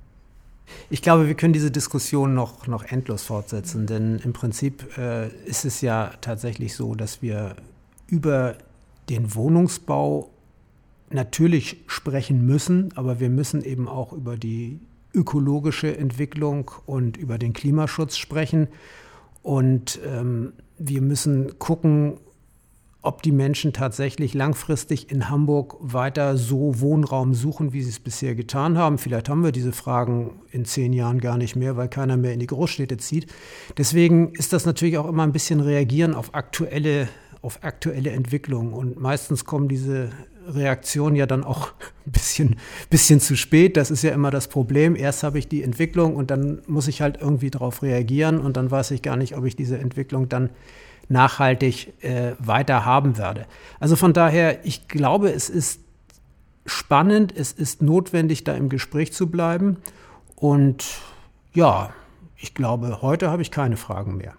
Ich 0.90 1.02
glaube, 1.02 1.28
wir 1.28 1.36
können 1.36 1.54
diese 1.54 1.72
Diskussion 1.72 2.34
noch, 2.34 2.68
noch 2.68 2.84
endlos 2.84 3.24
fortsetzen, 3.24 3.88
denn 3.88 4.20
im 4.20 4.34
Prinzip 4.34 4.98
äh, 4.98 5.28
ist 5.46 5.66
es 5.66 5.82
ja 5.82 6.12
tatsächlich 6.22 6.76
so, 6.76 6.96
dass 6.96 7.22
wir 7.22 7.56
über 8.08 8.56
den 9.10 9.36
Wohnungsbau 9.36 10.30
natürlich 11.10 11.78
sprechen 11.88 12.46
müssen, 12.46 12.92
aber 12.96 13.20
wir 13.20 13.30
müssen 13.30 13.64
eben 13.64 13.88
auch 13.88 14.14
über 14.14 14.38
die 14.38 14.80
ökologische 15.14 15.98
Entwicklung 15.98 16.72
und 16.86 17.18
über 17.18 17.38
den 17.38 17.54
Klimaschutz 17.54 18.18
sprechen. 18.18 18.68
Und 19.44 20.00
ähm, 20.06 20.54
wir 20.84 21.02
müssen 21.02 21.60
gucken, 21.60 22.18
ob 23.04 23.24
die 23.24 23.32
Menschen 23.32 23.74
tatsächlich 23.74 24.34
langfristig 24.34 25.12
in 25.12 25.30
Hamburg 25.30 25.76
weiter 25.80 26.38
so 26.38 26.80
Wohnraum 26.80 27.34
suchen, 27.34 27.74
wie 27.74 27.82
sie 27.82 27.90
es 27.90 28.00
bisher 28.00 28.36
getan 28.36 28.78
haben. 28.78 29.00
Vielleicht 29.00 29.28
haben 29.28 29.44
wir 29.44 29.52
diese 29.52 29.72
Fragen 29.72 30.42
in 30.52 30.66
zehn 30.66 30.94
Jahren 30.94 31.20
gar 31.20 31.38
nicht 31.38 31.56
mehr, 31.56 31.78
weil 31.78 31.88
keiner 31.88 32.16
mehr 32.16 32.34
in 32.34 32.40
die 32.40 32.48
Großstädte 32.48 32.98
zieht. 32.98 33.26
Deswegen 33.78 34.34
ist 34.34 34.54
das 34.54 34.66
natürlich 34.68 35.00
auch 35.00 35.08
immer 35.08 35.24
ein 35.24 35.32
bisschen 35.32 35.62
reagieren 35.62 36.14
auf 36.14 36.36
aktuelle, 36.36 37.08
auf 37.42 37.64
aktuelle 37.64 38.12
Entwicklungen. 38.12 38.74
Und 38.74 39.00
meistens 39.00 39.46
kommen 39.46 39.68
diese 39.68 40.10
Reaktion 40.48 41.16
ja 41.16 41.26
dann 41.26 41.44
auch 41.44 41.74
ein 42.06 42.12
bisschen, 42.12 42.56
bisschen 42.90 43.20
zu 43.20 43.36
spät. 43.36 43.78
Das 43.78 43.92
ist 43.92 44.04
ja 44.04 44.12
immer 44.12 44.32
das 44.32 44.48
Problem. 44.48 44.96
Erst 44.96 45.24
habe 45.24 45.40
ich 45.40 45.48
die 45.48 45.64
Entwicklung 45.64 46.16
und 46.16 46.32
dann 46.32 46.62
muss 46.68 46.88
ich 46.88 47.02
halt 47.02 47.20
irgendwie 47.20 47.50
darauf 47.50 47.82
reagieren 47.82 48.40
und 48.40 48.58
dann 48.58 48.70
weiß 48.70 48.92
ich 48.92 49.02
gar 49.02 49.18
nicht, 49.18 49.36
ob 49.36 49.46
ich 49.46 49.56
diese 49.56 49.78
Entwicklung 49.78 50.30
dann 50.30 50.50
nachhaltig 51.10 51.94
äh, 52.04 52.34
weiter 52.40 52.86
haben 52.86 53.18
werde. 53.18 53.46
Also 53.80 53.96
von 53.96 54.14
daher, 54.14 54.66
ich 54.66 54.88
glaube, 54.88 55.32
es 55.32 55.50
ist 55.50 55.82
spannend, 56.66 57.34
es 57.36 57.52
ist 57.52 57.82
notwendig, 57.82 58.44
da 58.44 58.54
im 58.54 58.70
Gespräch 58.70 59.12
zu 59.14 59.30
bleiben. 59.30 59.78
Und 60.36 60.86
ja, 61.54 61.92
ich 62.38 62.54
glaube, 62.54 63.02
heute 63.02 63.30
habe 63.30 63.42
ich 63.42 63.52
keine 63.52 63.78
Fragen 63.78 64.18
mehr. 64.18 64.34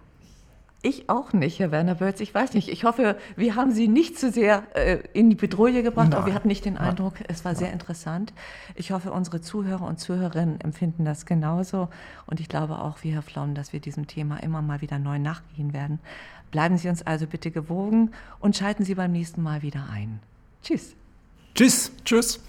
Ich 0.85 1.09
auch 1.09 1.31
nicht, 1.31 1.59
Herr 1.59 1.71
Werner 1.71 1.95
Bölz. 1.95 2.19
Ich 2.19 2.35
weiß 2.35 2.53
nicht. 2.55 2.67
Ich 2.67 2.83
hoffe, 2.83 3.17
wir 3.37 3.55
haben 3.55 3.71
Sie 3.71 3.87
nicht 3.87 4.19
zu 4.19 4.29
sehr 4.29 4.63
äh, 4.75 4.99
in 5.13 5.29
die 5.29 5.35
Bedrohung 5.37 5.81
gebracht, 5.81 6.09
Nein. 6.09 6.17
aber 6.17 6.25
wir 6.27 6.33
hatten 6.33 6.49
nicht 6.49 6.65
den 6.65 6.77
Eindruck, 6.77 7.13
es 7.29 7.45
war 7.45 7.53
Nein. 7.53 7.59
sehr 7.59 7.71
interessant. 7.71 8.33
Ich 8.75 8.91
hoffe, 8.91 9.13
unsere 9.13 9.39
Zuhörer 9.39 9.87
und 9.87 10.01
Zuhörerinnen 10.01 10.59
empfinden 10.59 11.05
das 11.05 11.25
genauso. 11.25 11.87
Und 12.25 12.41
ich 12.41 12.49
glaube 12.49 12.79
auch, 12.79 12.97
wie 13.01 13.13
Herr 13.13 13.21
Flaum, 13.21 13.55
dass 13.55 13.71
wir 13.71 13.79
diesem 13.79 14.07
Thema 14.07 14.43
immer 14.43 14.61
mal 14.61 14.81
wieder 14.81 14.99
neu 14.99 15.19
nachgehen 15.19 15.71
werden. 15.71 15.99
Bleiben 16.51 16.77
Sie 16.77 16.89
uns 16.89 17.01
also 17.01 17.27
bitte 17.27 17.49
gewogen 17.49 18.11
und 18.41 18.57
schalten 18.57 18.83
Sie 18.83 18.95
beim 18.95 19.13
nächsten 19.13 19.41
Mal 19.41 19.61
wieder 19.61 19.87
ein. 19.89 20.19
Tschüss. 20.63 20.97
Tschüss. 21.55 21.93
Tschüss. 22.03 22.41